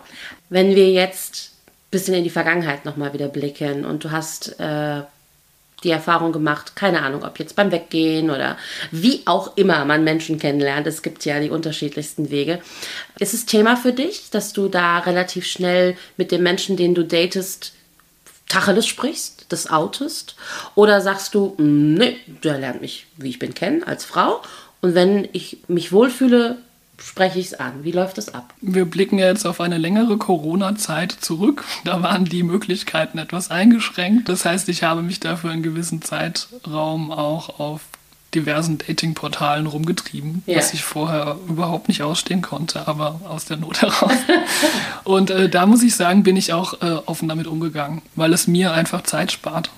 Wenn 0.48 0.74
wir 0.74 0.90
jetzt 0.90 1.52
ein 1.66 1.90
bisschen 1.90 2.14
in 2.14 2.24
die 2.24 2.30
Vergangenheit 2.30 2.84
nochmal 2.84 3.12
wieder 3.12 3.28
blicken 3.28 3.84
und 3.84 4.04
du 4.04 4.10
hast 4.10 4.58
äh, 4.60 5.02
die 5.84 5.90
Erfahrung 5.90 6.32
gemacht, 6.32 6.76
keine 6.76 7.02
Ahnung, 7.02 7.22
ob 7.22 7.38
jetzt 7.38 7.56
beim 7.56 7.70
Weggehen 7.70 8.30
oder 8.30 8.56
wie 8.90 9.22
auch 9.26 9.56
immer 9.56 9.84
man 9.84 10.04
Menschen 10.04 10.38
kennenlernt, 10.38 10.86
es 10.86 11.02
gibt 11.02 11.24
ja 11.24 11.40
die 11.40 11.50
unterschiedlichsten 11.50 12.30
Wege. 12.30 12.60
Ist 13.18 13.34
es 13.34 13.46
Thema 13.46 13.76
für 13.76 13.92
dich, 13.92 14.30
dass 14.30 14.52
du 14.52 14.68
da 14.68 14.98
relativ 15.00 15.46
schnell 15.46 15.96
mit 16.16 16.32
dem 16.32 16.42
Menschen, 16.42 16.76
den 16.76 16.94
du 16.94 17.04
datest, 17.04 17.72
Tacheles 18.48 18.86
sprichst, 18.86 19.43
das 19.52 19.70
outest? 19.70 20.36
Oder 20.74 21.00
sagst 21.00 21.34
du, 21.34 21.54
mm, 21.58 21.94
nee, 21.94 22.16
der 22.42 22.58
lernt 22.58 22.80
mich, 22.80 23.06
wie 23.16 23.30
ich 23.30 23.38
bin, 23.38 23.54
kennen, 23.54 23.84
als 23.84 24.04
Frau. 24.04 24.42
Und 24.80 24.94
wenn 24.94 25.28
ich 25.32 25.58
mich 25.68 25.92
wohlfühle, 25.92 26.58
spreche 26.98 27.38
ich 27.38 27.46
es 27.46 27.54
an. 27.54 27.84
Wie 27.84 27.92
läuft 27.92 28.18
das 28.18 28.32
ab? 28.32 28.54
Wir 28.60 28.84
blicken 28.84 29.18
jetzt 29.18 29.46
auf 29.46 29.60
eine 29.60 29.78
längere 29.78 30.16
Corona-Zeit 30.16 31.12
zurück. 31.12 31.64
Da 31.84 32.02
waren 32.02 32.24
die 32.24 32.42
Möglichkeiten 32.42 33.18
etwas 33.18 33.50
eingeschränkt. 33.50 34.28
Das 34.28 34.44
heißt, 34.44 34.68
ich 34.68 34.82
habe 34.82 35.02
mich 35.02 35.20
dafür 35.20 35.50
einen 35.50 35.62
gewissen 35.62 36.02
Zeitraum 36.02 37.10
auch 37.10 37.60
auf 37.60 37.82
diversen 38.34 38.78
Dating-Portalen 38.78 39.66
rumgetrieben, 39.66 40.42
ja. 40.46 40.58
was 40.58 40.74
ich 40.74 40.84
vorher 40.84 41.36
überhaupt 41.48 41.88
nicht 41.88 42.02
ausstehen 42.02 42.42
konnte, 42.42 42.86
aber 42.88 43.20
aus 43.28 43.44
der 43.44 43.56
Not 43.56 43.82
heraus. 43.82 44.12
und 45.04 45.30
äh, 45.30 45.48
da 45.48 45.66
muss 45.66 45.82
ich 45.82 45.94
sagen, 45.94 46.22
bin 46.22 46.36
ich 46.36 46.52
auch 46.52 46.80
äh, 46.82 46.96
offen 47.06 47.28
damit 47.28 47.46
umgegangen, 47.46 48.02
weil 48.16 48.32
es 48.32 48.46
mir 48.46 48.72
einfach 48.72 49.02
Zeit 49.02 49.32
spart. 49.32 49.70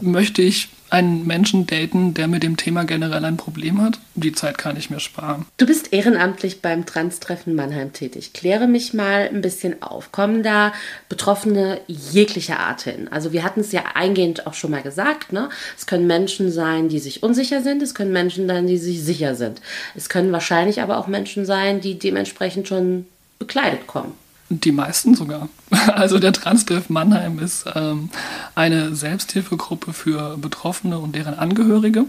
Möchte 0.00 0.42
ich 0.42 0.68
einen 0.90 1.26
Menschen 1.26 1.66
daten, 1.66 2.14
der 2.14 2.28
mit 2.28 2.42
dem 2.42 2.56
Thema 2.56 2.84
generell 2.84 3.24
ein 3.24 3.36
Problem 3.36 3.80
hat? 3.80 3.98
Die 4.14 4.32
Zeit 4.32 4.58
kann 4.58 4.76
ich 4.76 4.90
mir 4.90 5.00
sparen. 5.00 5.46
Du 5.58 5.66
bist 5.66 5.92
ehrenamtlich 5.92 6.62
beim 6.62 6.86
Trans-Treffen 6.86 7.54
Mannheim 7.54 7.92
tätig. 7.92 8.32
Kläre 8.32 8.66
mich 8.66 8.94
mal 8.94 9.28
ein 9.28 9.40
bisschen 9.40 9.82
auf. 9.82 10.12
Kommen 10.12 10.42
da 10.42 10.72
Betroffene 11.08 11.80
jeglicher 11.86 12.58
Art 12.58 12.82
hin? 12.82 13.08
Also 13.10 13.32
wir 13.32 13.44
hatten 13.44 13.60
es 13.60 13.72
ja 13.72 13.82
eingehend 13.94 14.46
auch 14.46 14.54
schon 14.54 14.70
mal 14.70 14.82
gesagt. 14.82 15.32
Ne? 15.32 15.50
Es 15.76 15.86
können 15.86 16.06
Menschen 16.06 16.50
sein, 16.50 16.88
die 16.88 16.98
sich 16.98 17.22
unsicher 17.22 17.62
sind. 17.62 17.82
Es 17.82 17.94
können 17.94 18.12
Menschen 18.12 18.46
sein, 18.46 18.66
die 18.66 18.78
sich 18.78 19.02
sicher 19.02 19.34
sind. 19.34 19.60
Es 19.94 20.08
können 20.08 20.32
wahrscheinlich 20.32 20.80
aber 20.80 20.98
auch 20.98 21.06
Menschen 21.06 21.44
sein, 21.44 21.80
die 21.80 21.98
dementsprechend 21.98 22.66
schon 22.66 23.06
bekleidet 23.38 23.86
kommen. 23.86 24.14
Die 24.50 24.72
meisten 24.72 25.14
sogar. 25.14 25.48
Also 25.88 26.18
der 26.18 26.32
Transtreff 26.32 26.88
Mannheim 26.90 27.38
ist 27.38 27.64
ähm, 27.74 28.10
eine 28.54 28.94
Selbsthilfegruppe 28.94 29.92
für 29.92 30.36
Betroffene 30.38 30.98
und 30.98 31.14
deren 31.14 31.34
Angehörige. 31.34 32.04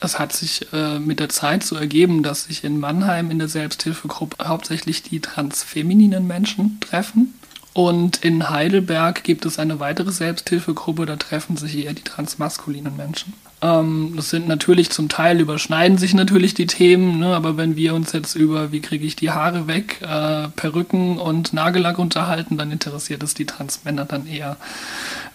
Es 0.00 0.18
hat 0.18 0.32
sich 0.32 0.72
äh, 0.72 0.98
mit 0.98 1.20
der 1.20 1.28
Zeit 1.28 1.62
so 1.62 1.76
ergeben, 1.76 2.22
dass 2.22 2.44
sich 2.44 2.64
in 2.64 2.78
Mannheim 2.78 3.30
in 3.30 3.38
der 3.38 3.48
Selbsthilfegruppe 3.48 4.46
hauptsächlich 4.46 5.02
die 5.02 5.20
transfemininen 5.20 6.26
Menschen 6.26 6.78
treffen. 6.80 7.34
Und 7.76 8.24
in 8.24 8.48
Heidelberg 8.48 9.22
gibt 9.22 9.44
es 9.44 9.58
eine 9.58 9.80
weitere 9.80 10.10
Selbsthilfegruppe, 10.10 11.04
da 11.04 11.16
treffen 11.16 11.58
sich 11.58 11.84
eher 11.84 11.92
die 11.92 12.04
transmaskulinen 12.04 12.96
Menschen. 12.96 13.34
Ähm, 13.60 14.14
das 14.16 14.30
sind 14.30 14.48
natürlich 14.48 14.88
zum 14.88 15.10
Teil 15.10 15.40
überschneiden 15.40 15.98
sich 15.98 16.14
natürlich 16.14 16.54
die 16.54 16.66
Themen, 16.66 17.18
ne? 17.18 17.36
aber 17.36 17.58
wenn 17.58 17.76
wir 17.76 17.92
uns 17.92 18.12
jetzt 18.12 18.34
über, 18.34 18.72
wie 18.72 18.80
kriege 18.80 19.04
ich 19.04 19.14
die 19.14 19.30
Haare 19.30 19.66
weg, 19.66 20.00
äh, 20.00 20.48
Perücken 20.56 21.18
und 21.18 21.52
Nagellack 21.52 21.98
unterhalten, 21.98 22.56
dann 22.56 22.72
interessiert 22.72 23.22
es 23.22 23.34
die 23.34 23.44
Transmänner 23.44 24.06
dann 24.06 24.26
eher 24.26 24.56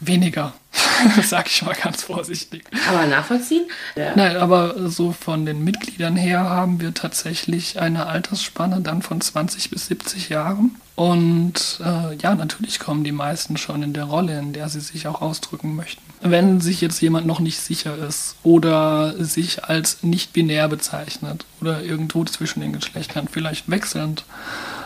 weniger. 0.01 0.53
Sag 1.23 1.47
ich 1.47 1.61
mal 1.63 1.75
ganz 1.75 2.03
vorsichtig. 2.03 2.63
Aber 2.89 3.05
nachvollziehen? 3.05 3.65
Ja. 3.95 4.13
Nein, 4.15 4.37
aber 4.37 4.89
so 4.89 5.11
von 5.11 5.45
den 5.45 5.63
Mitgliedern 5.63 6.15
her 6.15 6.41
haben 6.41 6.79
wir 6.79 6.93
tatsächlich 6.93 7.79
eine 7.79 8.07
Altersspanne 8.07 8.81
dann 8.81 9.01
von 9.01 9.21
20 9.21 9.69
bis 9.69 9.87
70 9.87 10.29
Jahren. 10.29 10.75
Und 10.95 11.79
äh, 11.83 12.15
ja, 12.15 12.35
natürlich 12.35 12.79
kommen 12.79 13.03
die 13.03 13.11
meisten 13.11 13.57
schon 13.57 13.81
in 13.81 13.93
der 13.93 14.03
Rolle, 14.03 14.37
in 14.37 14.53
der 14.53 14.69
sie 14.69 14.81
sich 14.81 15.07
auch 15.07 15.21
ausdrücken 15.21 15.75
möchten. 15.75 16.01
Wenn 16.21 16.61
sich 16.61 16.81
jetzt 16.81 17.01
jemand 17.01 17.25
noch 17.25 17.39
nicht 17.39 17.59
sicher 17.59 17.97
ist 17.97 18.35
oder 18.43 19.15
sich 19.23 19.63
als 19.65 20.03
nicht 20.03 20.33
binär 20.33 20.67
bezeichnet 20.67 21.45
oder 21.59 21.81
irgendwo 21.81 22.23
zwischen 22.25 22.61
den 22.61 22.73
Geschlechtern 22.73 23.27
vielleicht 23.31 23.69
wechselnd, 23.69 24.25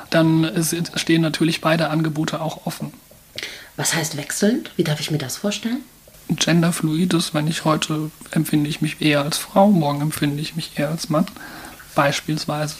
dann 0.09 0.49
stehen 0.95 1.21
natürlich 1.21 1.59
beide 1.59 1.89
Angebote 1.89 2.39
auch 2.39 2.65
offen. 2.65 2.93
Was 3.77 3.93
heißt 3.93 4.17
wechselnd? 4.17 4.71
Wie 4.75 4.83
darf 4.83 4.99
ich 4.99 5.11
mir 5.11 5.17
das 5.17 5.37
vorstellen? 5.37 5.83
Genderfluid 6.29 7.13
ist, 7.13 7.33
wenn 7.33 7.47
ich 7.47 7.65
heute 7.65 8.11
empfinde 8.31 8.69
ich 8.69 8.81
mich 8.81 9.01
eher 9.01 9.21
als 9.21 9.37
Frau, 9.37 9.69
morgen 9.69 10.01
empfinde 10.01 10.41
ich 10.41 10.55
mich 10.55 10.77
eher 10.77 10.89
als 10.89 11.09
Mann, 11.09 11.25
beispielsweise. 11.93 12.75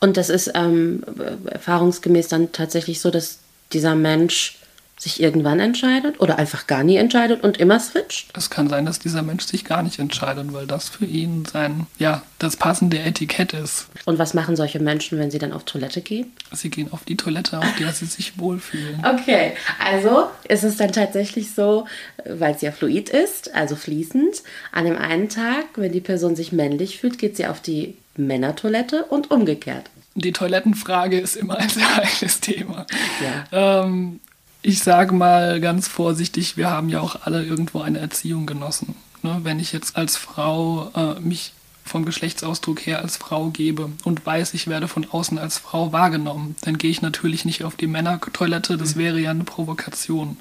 Und 0.00 0.16
das 0.16 0.28
ist 0.28 0.50
ähm, 0.54 1.02
erfahrungsgemäß 1.46 2.28
dann 2.28 2.52
tatsächlich 2.52 3.00
so, 3.00 3.10
dass 3.10 3.38
dieser 3.72 3.94
Mensch 3.94 4.58
sich 5.06 5.22
irgendwann 5.22 5.60
entscheidet 5.60 6.18
oder 6.18 6.36
einfach 6.36 6.66
gar 6.66 6.82
nie 6.82 6.96
entscheidet 6.96 7.44
und 7.44 7.58
immer 7.58 7.78
switcht? 7.78 8.36
Es 8.36 8.50
kann 8.50 8.68
sein, 8.68 8.84
dass 8.84 8.98
dieser 8.98 9.22
Mensch 9.22 9.44
sich 9.44 9.64
gar 9.64 9.84
nicht 9.84 10.00
entscheidet, 10.00 10.52
weil 10.52 10.66
das 10.66 10.88
für 10.88 11.04
ihn 11.04 11.44
sein, 11.44 11.86
ja, 11.96 12.22
das 12.40 12.56
passende 12.56 12.98
Etikett 12.98 13.52
ist. 13.52 13.86
Und 14.04 14.18
was 14.18 14.34
machen 14.34 14.56
solche 14.56 14.80
Menschen, 14.80 15.20
wenn 15.20 15.30
sie 15.30 15.38
dann 15.38 15.52
auf 15.52 15.62
Toilette 15.62 16.00
gehen? 16.00 16.32
Sie 16.50 16.70
gehen 16.70 16.92
auf 16.92 17.04
die 17.04 17.16
Toilette, 17.16 17.60
auf 17.60 17.76
der 17.78 17.92
sie 17.92 18.06
sich 18.06 18.38
wohlfühlen. 18.40 19.04
Okay, 19.06 19.52
also 19.78 20.24
ist 20.48 20.64
es 20.64 20.76
dann 20.76 20.90
tatsächlich 20.90 21.54
so, 21.54 21.86
weil 22.24 22.56
es 22.56 22.62
ja 22.62 22.72
fluid 22.72 23.08
ist, 23.08 23.54
also 23.54 23.76
fließend, 23.76 24.42
an 24.72 24.86
dem 24.86 24.98
einen 24.98 25.28
Tag, 25.28 25.66
wenn 25.76 25.92
die 25.92 26.00
Person 26.00 26.34
sich 26.34 26.50
männlich 26.50 26.98
fühlt, 26.98 27.18
geht 27.18 27.36
sie 27.36 27.46
auf 27.46 27.60
die 27.60 27.96
Männertoilette 28.16 29.04
und 29.04 29.30
umgekehrt. 29.30 29.88
Die 30.16 30.32
Toilettenfrage 30.32 31.20
ist 31.20 31.36
immer 31.36 31.58
ein 31.58 31.68
sehr 31.68 31.96
heikles 31.96 32.40
Thema. 32.40 32.86
Ja. 33.22 33.84
Ähm, 33.84 34.18
ich 34.66 34.80
sage 34.80 35.14
mal 35.14 35.60
ganz 35.60 35.86
vorsichtig, 35.86 36.56
wir 36.56 36.70
haben 36.70 36.88
ja 36.88 37.00
auch 37.00 37.22
alle 37.22 37.44
irgendwo 37.44 37.82
eine 37.82 38.00
Erziehung 38.00 38.46
genossen. 38.46 38.96
Ne? 39.22 39.38
Wenn 39.44 39.60
ich 39.60 39.72
jetzt 39.72 39.96
als 39.96 40.16
Frau 40.16 40.90
äh, 40.94 41.20
mich 41.20 41.52
vom 41.84 42.04
Geschlechtsausdruck 42.04 42.84
her 42.84 43.00
als 43.00 43.16
Frau 43.16 43.50
gebe 43.50 43.90
und 44.02 44.26
weiß, 44.26 44.54
ich 44.54 44.66
werde 44.66 44.88
von 44.88 45.08
außen 45.08 45.38
als 45.38 45.58
Frau 45.58 45.92
wahrgenommen, 45.92 46.56
dann 46.62 46.78
gehe 46.78 46.90
ich 46.90 47.00
natürlich 47.00 47.44
nicht 47.44 47.62
auf 47.62 47.76
die 47.76 47.86
Männertoilette, 47.86 48.76
das 48.76 48.96
mhm. 48.96 49.00
wäre 49.00 49.20
ja 49.20 49.30
eine 49.30 49.44
Provokation. 49.44 50.30
Mhm. 50.30 50.36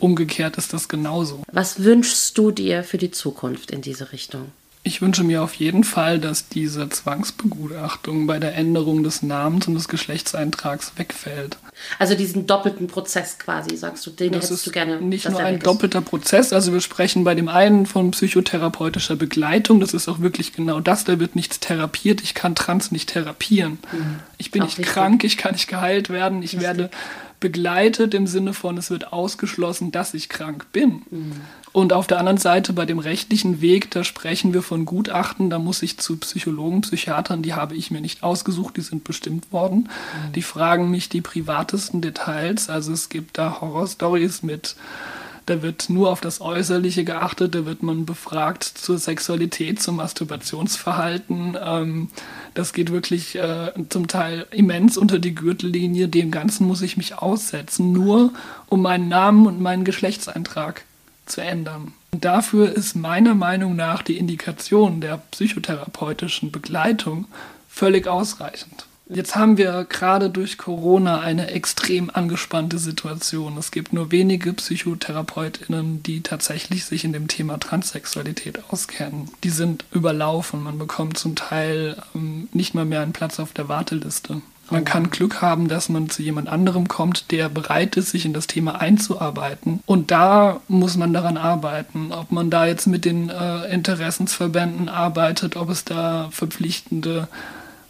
Umgekehrt 0.00 0.56
ist 0.56 0.72
das 0.72 0.88
genauso. 0.88 1.44
Was 1.52 1.84
wünschst 1.84 2.36
du 2.36 2.50
dir 2.50 2.82
für 2.82 2.98
die 2.98 3.12
Zukunft 3.12 3.70
in 3.70 3.80
diese 3.80 4.10
Richtung? 4.10 4.50
Ich 4.84 5.00
wünsche 5.00 5.22
mir 5.22 5.44
auf 5.44 5.54
jeden 5.54 5.84
Fall, 5.84 6.18
dass 6.18 6.48
diese 6.48 6.88
Zwangsbegutachtung 6.88 8.26
bei 8.26 8.40
der 8.40 8.56
Änderung 8.56 9.04
des 9.04 9.22
Namens 9.22 9.68
und 9.68 9.74
des 9.74 9.86
Geschlechtseintrags 9.86 10.94
wegfällt. 10.96 11.56
Also 11.98 12.14
diesen 12.14 12.46
doppelten 12.46 12.86
Prozess 12.86 13.38
quasi, 13.38 13.76
sagst 13.76 14.06
du, 14.06 14.10
den 14.10 14.32
das 14.32 14.44
hättest 14.44 14.66
du 14.66 14.70
gerne. 14.70 15.00
Nicht 15.00 15.28
nur 15.28 15.40
ein 15.40 15.58
doppelter 15.58 16.00
Prozess, 16.00 16.52
also 16.52 16.72
wir 16.72 16.80
sprechen 16.80 17.24
bei 17.24 17.34
dem 17.34 17.48
einen 17.48 17.86
von 17.86 18.10
psychotherapeutischer 18.10 19.16
Begleitung, 19.16 19.80
das 19.80 19.94
ist 19.94 20.08
auch 20.08 20.20
wirklich 20.20 20.52
genau 20.52 20.80
das, 20.80 21.04
da 21.04 21.18
wird 21.18 21.34
nichts 21.34 21.60
therapiert, 21.60 22.20
ich 22.22 22.34
kann 22.34 22.54
Trans 22.54 22.92
nicht 22.92 23.10
therapieren. 23.10 23.78
Mhm. 23.90 24.20
Ich 24.38 24.50
bin 24.50 24.62
auch 24.62 24.66
nicht 24.66 24.78
richtig. 24.78 24.94
krank, 24.94 25.24
ich 25.24 25.36
kann 25.36 25.52
nicht 25.52 25.68
geheilt 25.68 26.10
werden, 26.10 26.42
ich 26.42 26.52
richtig. 26.52 26.60
werde 26.62 26.90
begleitet 27.42 28.14
im 28.14 28.26
Sinne 28.26 28.54
von, 28.54 28.78
es 28.78 28.88
wird 28.88 29.12
ausgeschlossen, 29.12 29.90
dass 29.90 30.14
ich 30.14 30.30
krank 30.30 30.66
bin. 30.72 31.02
Mhm. 31.10 31.32
Und 31.72 31.92
auf 31.92 32.06
der 32.06 32.18
anderen 32.18 32.38
Seite 32.38 32.72
bei 32.72 32.86
dem 32.86 32.98
rechtlichen 32.98 33.60
Weg, 33.60 33.90
da 33.90 34.04
sprechen 34.04 34.54
wir 34.54 34.62
von 34.62 34.84
Gutachten, 34.84 35.50
da 35.50 35.58
muss 35.58 35.82
ich 35.82 35.98
zu 35.98 36.16
Psychologen, 36.18 36.82
Psychiatern, 36.82 37.42
die 37.42 37.54
habe 37.54 37.74
ich 37.74 37.90
mir 37.90 38.00
nicht 38.00 38.22
ausgesucht, 38.22 38.76
die 38.76 38.82
sind 38.82 39.04
bestimmt 39.04 39.52
worden. 39.52 39.88
Mhm. 40.28 40.32
Die 40.34 40.42
fragen 40.42 40.90
mich 40.90 41.08
die 41.08 41.20
privatesten 41.20 42.00
Details. 42.00 42.70
Also 42.70 42.92
es 42.92 43.08
gibt 43.08 43.36
da 43.36 43.60
Horrorstories 43.60 44.42
mit 44.42 44.76
da 45.46 45.62
wird 45.62 45.90
nur 45.90 46.10
auf 46.10 46.20
das 46.20 46.40
Äußerliche 46.40 47.04
geachtet, 47.04 47.54
da 47.54 47.66
wird 47.66 47.82
man 47.82 48.06
befragt 48.06 48.64
zur 48.64 48.98
Sexualität, 48.98 49.82
zum 49.82 49.96
Masturbationsverhalten. 49.96 51.56
Ähm, 51.60 52.08
das 52.54 52.72
geht 52.72 52.92
wirklich 52.92 53.36
äh, 53.36 53.72
zum 53.88 54.06
Teil 54.06 54.46
immens 54.50 54.96
unter 54.96 55.18
die 55.18 55.34
Gürtellinie. 55.34 56.08
Dem 56.08 56.30
Ganzen 56.30 56.66
muss 56.66 56.82
ich 56.82 56.96
mich 56.96 57.18
aussetzen, 57.18 57.92
nur 57.92 58.32
um 58.68 58.82
meinen 58.82 59.08
Namen 59.08 59.46
und 59.46 59.60
meinen 59.60 59.84
Geschlechtseintrag 59.84 60.84
zu 61.26 61.40
ändern. 61.40 61.92
Und 62.12 62.24
dafür 62.24 62.72
ist 62.72 62.94
meiner 62.94 63.34
Meinung 63.34 63.74
nach 63.74 64.02
die 64.02 64.18
Indikation 64.18 65.00
der 65.00 65.22
psychotherapeutischen 65.30 66.52
Begleitung 66.52 67.26
völlig 67.68 68.06
ausreichend. 68.06 68.86
Jetzt 69.14 69.36
haben 69.36 69.58
wir 69.58 69.84
gerade 69.88 70.30
durch 70.30 70.56
Corona 70.56 71.20
eine 71.20 71.50
extrem 71.50 72.10
angespannte 72.10 72.78
Situation. 72.78 73.58
Es 73.58 73.70
gibt 73.70 73.92
nur 73.92 74.10
wenige 74.10 74.54
Psychotherapeutinnen, 74.54 76.02
die 76.02 76.22
tatsächlich 76.22 76.86
sich 76.86 77.04
in 77.04 77.12
dem 77.12 77.28
Thema 77.28 77.58
Transsexualität 77.58 78.60
auskennen. 78.70 79.30
Die 79.44 79.50
sind 79.50 79.84
überlaufen. 79.92 80.62
Man 80.62 80.78
bekommt 80.78 81.18
zum 81.18 81.36
Teil 81.36 81.96
ähm, 82.14 82.48
nicht 82.52 82.74
mal 82.74 82.86
mehr 82.86 83.02
einen 83.02 83.12
Platz 83.12 83.38
auf 83.38 83.52
der 83.52 83.68
Warteliste. 83.68 84.40
Man 84.70 84.86
kann 84.86 85.10
Glück 85.10 85.42
haben, 85.42 85.68
dass 85.68 85.90
man 85.90 86.08
zu 86.08 86.22
jemand 86.22 86.48
anderem 86.48 86.88
kommt, 86.88 87.30
der 87.30 87.50
bereit 87.50 87.98
ist, 87.98 88.10
sich 88.10 88.24
in 88.24 88.32
das 88.32 88.46
Thema 88.46 88.80
einzuarbeiten. 88.80 89.80
Und 89.84 90.10
da 90.10 90.60
muss 90.68 90.96
man 90.96 91.12
daran 91.12 91.36
arbeiten, 91.36 92.10
ob 92.12 92.32
man 92.32 92.48
da 92.48 92.64
jetzt 92.64 92.86
mit 92.86 93.04
den 93.04 93.28
äh, 93.28 93.66
Interessensverbänden 93.66 94.88
arbeitet, 94.88 95.56
ob 95.56 95.68
es 95.68 95.84
da 95.84 96.30
verpflichtende 96.30 97.28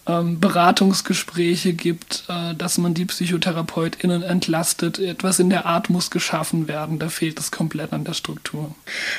ähm, 0.07 0.41
Beratungsgespräche 0.41 1.73
gibt, 1.73 2.25
äh, 2.29 2.55
dass 2.55 2.79
man 2.79 2.95
die 2.95 3.05
PsychotherapeutInnen 3.05 4.23
entlastet. 4.23 4.99
Etwas 4.99 5.39
in 5.39 5.51
der 5.51 5.67
Art 5.67 5.91
muss 5.91 6.11
geschaffen 6.11 6.69
werden. 6.69 6.99
Da 6.99 7.09
fehlt 7.09 7.39
es 7.39 7.51
komplett 7.51 7.93
an 7.93 8.05
der 8.05 8.15
Struktur. 8.15 8.75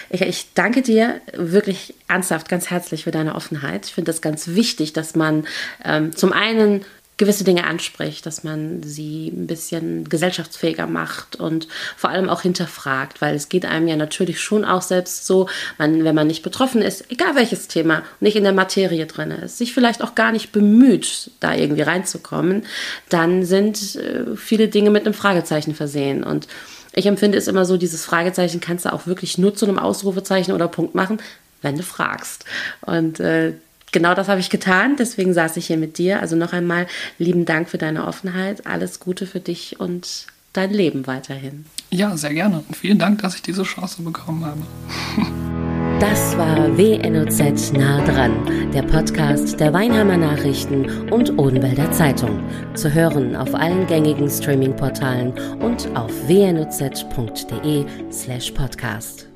Ich, 0.09 0.21
ich 0.21 0.47
danke 0.53 0.81
dir 0.81 1.21
wirklich 1.33 1.93
ernsthaft, 2.07 2.49
ganz 2.49 2.69
herzlich 2.69 3.05
für 3.05 3.11
deine 3.11 3.35
Offenheit. 3.35 3.85
Ich 3.85 3.93
finde 3.93 4.11
das 4.11 4.21
ganz 4.21 4.49
wichtig, 4.49 4.93
dass 4.93 5.15
man 5.15 5.45
ähm, 5.85 6.15
zum 6.15 6.33
einen 6.33 6.83
gewisse 7.17 7.43
Dinge 7.43 7.65
anspricht, 7.65 8.25
dass 8.25 8.43
man 8.43 8.81
sie 8.83 9.27
ein 9.27 9.47
bisschen 9.47 10.09
gesellschaftsfähiger 10.09 10.87
macht 10.87 11.35
und 11.35 11.67
vor 11.95 12.09
allem 12.09 12.29
auch 12.29 12.41
hinterfragt, 12.41 13.21
weil 13.21 13.35
es 13.35 13.49
geht 13.49 13.65
einem 13.65 13.87
ja 13.87 13.95
natürlich 13.95 14.41
schon 14.41 14.65
auch 14.65 14.81
selbst 14.81 15.27
so, 15.27 15.47
man, 15.77 16.03
wenn 16.03 16.15
man 16.15 16.27
nicht 16.27 16.41
betroffen 16.41 16.81
ist, 16.81 17.11
egal 17.11 17.35
welches 17.35 17.67
Thema, 17.67 18.03
nicht 18.19 18.35
in 18.35 18.43
der 18.43 18.53
Materie 18.53 19.05
drin 19.05 19.31
ist, 19.31 19.57
sich 19.57 19.73
vielleicht 19.73 20.03
auch 20.03 20.15
gar 20.15 20.31
nicht 20.31 20.51
bemüht, 20.51 21.31
da 21.39 21.53
irgendwie 21.53 21.83
reinzukommen, 21.83 22.65
dann 23.09 23.45
sind 23.45 23.95
äh, 23.95 24.35
viele 24.35 24.67
Dinge 24.67 24.89
mit 24.89 25.05
einem 25.05 25.13
Fragezeichen 25.13 25.75
versehen 25.75 26.23
und 26.23 26.47
ich 26.95 27.07
empfinde 27.07 27.37
es 27.37 27.47
immer 27.47 27.65
so, 27.65 27.77
dieses 27.77 28.05
Fragezeichen 28.05 28.59
kannst 28.59 28.85
du 28.85 28.93
auch 28.93 29.07
wirklich 29.07 29.37
nur 29.37 29.55
zu 29.55 29.65
einem 29.65 29.79
Ausrufezeichen 29.79 30.53
oder 30.53 30.67
Punkt 30.67 30.93
machen, 30.93 31.17
wenn 31.63 31.75
du 31.75 31.83
fragst. 31.83 32.45
Und 32.81 33.19
äh, 33.19 33.53
genau 33.93 34.13
das 34.13 34.27
habe 34.27 34.41
ich 34.41 34.49
getan. 34.49 34.97
Deswegen 34.97 35.33
saß 35.33 35.55
ich 35.55 35.67
hier 35.67 35.77
mit 35.77 35.97
dir. 35.97 36.19
Also 36.19 36.35
noch 36.35 36.51
einmal 36.51 36.87
lieben 37.17 37.45
Dank 37.45 37.69
für 37.69 37.77
deine 37.77 38.05
Offenheit. 38.05 38.67
Alles 38.67 38.99
Gute 38.99 39.25
für 39.25 39.39
dich 39.39 39.79
und 39.79 40.27
dein 40.51 40.71
Leben 40.71 41.07
weiterhin. 41.07 41.65
Ja, 41.89 42.17
sehr 42.17 42.33
gerne. 42.33 42.63
Und 42.67 42.75
vielen 42.75 42.99
Dank, 42.99 43.21
dass 43.21 43.35
ich 43.35 43.41
diese 43.41 43.63
Chance 43.63 44.01
bekommen 44.01 44.45
habe. 44.45 44.61
Das 45.99 46.37
war 46.37 46.77
WNOZ 46.77 47.71
nah 47.73 48.03
dran, 48.03 48.71
der 48.73 48.81
Podcast 48.81 49.57
der 49.61 49.71
Weinheimer 49.71 50.17
Nachrichten 50.17 51.09
und 51.09 51.39
Odenwälder 51.39 51.91
Zeitung. 51.93 52.43
Zu 52.73 52.93
hören 52.93 53.37
auf 53.37 53.55
allen 53.55 53.87
gängigen 53.87 54.29
Streaming-Portalen 54.29 55.31
und 55.61 55.95
auf 55.95 56.11
wnoz.de 56.27 57.85
slash 58.11 58.51
podcast. 58.51 59.32